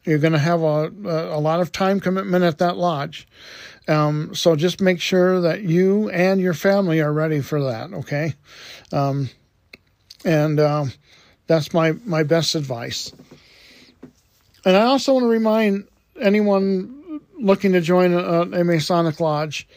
you're 0.03 0.19
going 0.19 0.33
to 0.33 0.39
have 0.39 0.61
a, 0.61 0.91
a 1.05 1.39
lot 1.39 1.61
of 1.61 1.71
time 1.71 1.99
commitment 1.99 2.43
at 2.43 2.57
that 2.59 2.77
lodge. 2.77 3.27
Um, 3.87 4.33
so 4.35 4.55
just 4.55 4.81
make 4.81 5.01
sure 5.01 5.41
that 5.41 5.61
you 5.61 6.09
and 6.09 6.39
your 6.39 6.53
family 6.53 7.01
are 7.01 7.11
ready 7.11 7.41
for 7.41 7.63
that, 7.63 7.93
okay? 7.93 8.35
Um, 8.91 9.29
and 10.23 10.59
uh, 10.59 10.85
that's 11.47 11.73
my, 11.73 11.93
my 12.05 12.23
best 12.23 12.55
advice. 12.55 13.11
And 14.63 14.77
I 14.77 14.81
also 14.83 15.13
want 15.13 15.23
to 15.23 15.27
remind 15.29 15.87
anyone 16.19 17.19
looking 17.39 17.73
to 17.73 17.81
join 17.81 18.13
a, 18.13 18.41
a 18.41 18.63
Masonic 18.63 19.19
Lodge 19.19 19.67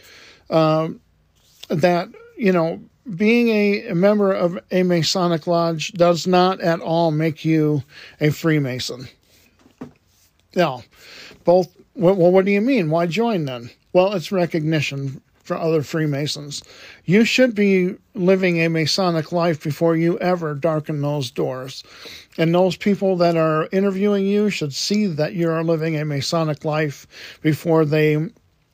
uh, 0.51 0.89
that, 1.69 2.09
you 2.37 2.53
know, 2.53 2.83
being 3.17 3.49
a, 3.49 3.89
a 3.89 3.95
member 3.95 4.33
of 4.33 4.59
a 4.71 4.83
Masonic 4.83 5.47
Lodge 5.47 5.93
does 5.93 6.27
not 6.27 6.61
at 6.61 6.81
all 6.81 7.11
make 7.11 7.45
you 7.45 7.83
a 8.21 8.31
Freemason. 8.31 9.09
Yeah, 10.55 10.81
both. 11.45 11.75
Well, 11.95 12.15
what 12.15 12.45
do 12.45 12.51
you 12.51 12.61
mean? 12.61 12.91
Why 12.91 13.07
join 13.07 13.45
then? 13.45 13.71
Well, 13.93 14.15
it's 14.15 14.33
recognition 14.33 15.21
for 15.45 15.57
other 15.57 15.83
Freemasons. 15.83 16.63
You 17.05 17.25
should 17.25 17.55
be 17.55 17.95
living 18.15 18.61
a 18.61 18.69
Masonic 18.69 19.31
life 19.31 19.63
before 19.63 19.95
you 19.95 20.19
ever 20.19 20.55
darken 20.55 21.03
those 21.03 21.31
doors. 21.31 21.85
And 22.39 22.53
those 22.53 22.77
people 22.77 23.17
that 23.19 23.37
are 23.37 23.69
interviewing 23.71 24.27
you 24.27 24.51
should 24.51 24.73
see 24.73 25.07
that 25.07 25.35
you 25.35 25.51
are 25.51 25.63
living 25.63 25.97
a 25.97 26.05
Masonic 26.05 26.65
life 26.65 27.07
before 27.43 27.85
they 27.85 28.17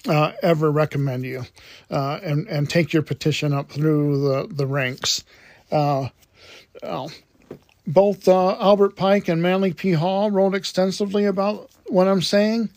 uh, 0.08 0.32
ever 0.42 0.70
recommend 0.70 1.24
you 1.24 1.44
uh, 1.90 2.20
and, 2.22 2.48
and 2.48 2.70
take 2.70 2.92
your 2.92 3.02
petition 3.02 3.52
up 3.52 3.70
through 3.70 4.22
the, 4.22 4.54
the 4.54 4.66
ranks. 4.66 5.24
Uh, 5.70 6.08
well, 6.82 7.10
both 7.86 8.28
uh, 8.28 8.56
Albert 8.60 8.96
Pike 8.96 9.28
and 9.28 9.42
Manly 9.42 9.72
P. 9.72 9.92
Hall 9.92 10.30
wrote 10.30 10.54
extensively 10.54 11.24
about 11.24 11.70
what 11.86 12.08
I'm 12.08 12.22
saying, 12.22 12.70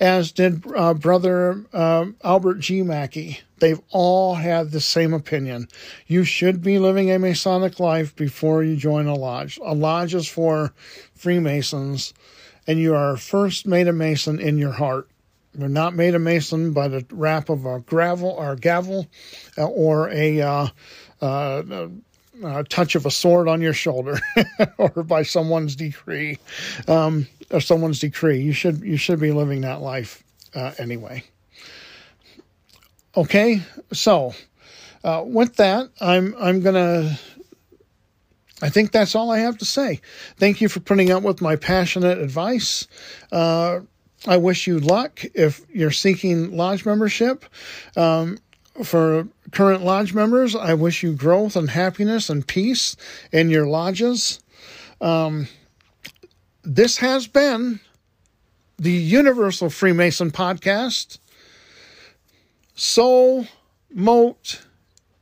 as 0.00 0.32
did 0.32 0.64
uh, 0.74 0.94
brother 0.94 1.64
uh, 1.72 2.06
Albert 2.22 2.60
G. 2.60 2.82
Mackey. 2.82 3.40
They've 3.58 3.80
all 3.90 4.34
had 4.34 4.70
the 4.70 4.80
same 4.80 5.14
opinion. 5.14 5.68
You 6.06 6.24
should 6.24 6.62
be 6.62 6.78
living 6.78 7.10
a 7.10 7.18
Masonic 7.18 7.80
life 7.80 8.14
before 8.14 8.62
you 8.62 8.76
join 8.76 9.06
a 9.06 9.14
lodge. 9.14 9.58
A 9.64 9.74
lodge 9.74 10.14
is 10.14 10.28
for 10.28 10.74
Freemasons, 11.14 12.12
and 12.66 12.78
you 12.78 12.94
are 12.94 13.16
first 13.16 13.66
made 13.66 13.88
a 13.88 13.92
Mason 13.92 14.38
in 14.38 14.58
your 14.58 14.72
heart. 14.72 15.08
You're 15.58 15.68
not 15.70 15.94
made 15.94 16.14
a 16.14 16.18
mason 16.18 16.72
by 16.74 16.88
the 16.88 17.06
rap 17.10 17.48
of 17.48 17.64
a 17.64 17.80
gravel 17.80 18.28
or 18.28 18.56
gavel 18.56 19.06
uh, 19.56 19.64
or 19.64 20.10
a 20.10 20.70
a 22.42 22.64
touch 22.64 22.94
of 22.94 23.06
a 23.06 23.10
sword 23.10 23.48
on 23.48 23.60
your 23.60 23.72
shoulder 23.72 24.18
or 24.78 25.02
by 25.02 25.22
someone's 25.22 25.76
decree 25.76 26.38
um, 26.88 27.26
or 27.50 27.60
someone's 27.60 28.00
decree. 28.00 28.40
You 28.40 28.52
should 28.52 28.82
you 28.82 28.96
should 28.96 29.20
be 29.20 29.32
living 29.32 29.62
that 29.62 29.80
life 29.80 30.22
uh, 30.54 30.72
anyway. 30.78 31.24
Okay, 33.16 33.62
so 33.92 34.34
uh, 35.02 35.22
with 35.24 35.56
that, 35.56 35.88
I'm 36.00 36.34
I'm 36.38 36.60
gonna. 36.60 37.18
I 38.62 38.70
think 38.70 38.90
that's 38.90 39.14
all 39.14 39.30
I 39.30 39.38
have 39.38 39.58
to 39.58 39.64
say. 39.66 40.00
Thank 40.38 40.60
you 40.60 40.68
for 40.68 40.80
putting 40.80 41.10
up 41.10 41.22
with 41.22 41.42
my 41.42 41.56
passionate 41.56 42.18
advice. 42.18 42.88
Uh, 43.30 43.80
I 44.26 44.38
wish 44.38 44.66
you 44.66 44.80
luck 44.80 45.22
if 45.34 45.60
you're 45.72 45.90
seeking 45.90 46.56
lodge 46.56 46.84
membership. 46.86 47.44
Um, 47.96 48.38
for 48.84 49.28
current 49.52 49.84
lodge 49.84 50.14
members, 50.14 50.54
I 50.54 50.74
wish 50.74 51.02
you 51.02 51.12
growth 51.14 51.56
and 51.56 51.70
happiness 51.70 52.28
and 52.28 52.46
peace 52.46 52.96
in 53.32 53.50
your 53.50 53.66
lodges. 53.66 54.40
Um, 55.00 55.48
this 56.62 56.98
has 56.98 57.26
been 57.26 57.80
the 58.78 58.92
Universal 58.92 59.70
Freemason 59.70 60.30
Podcast. 60.30 61.18
So 62.74 63.46
mote 63.90 64.66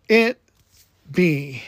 it 0.08 0.40
be. 1.10 1.62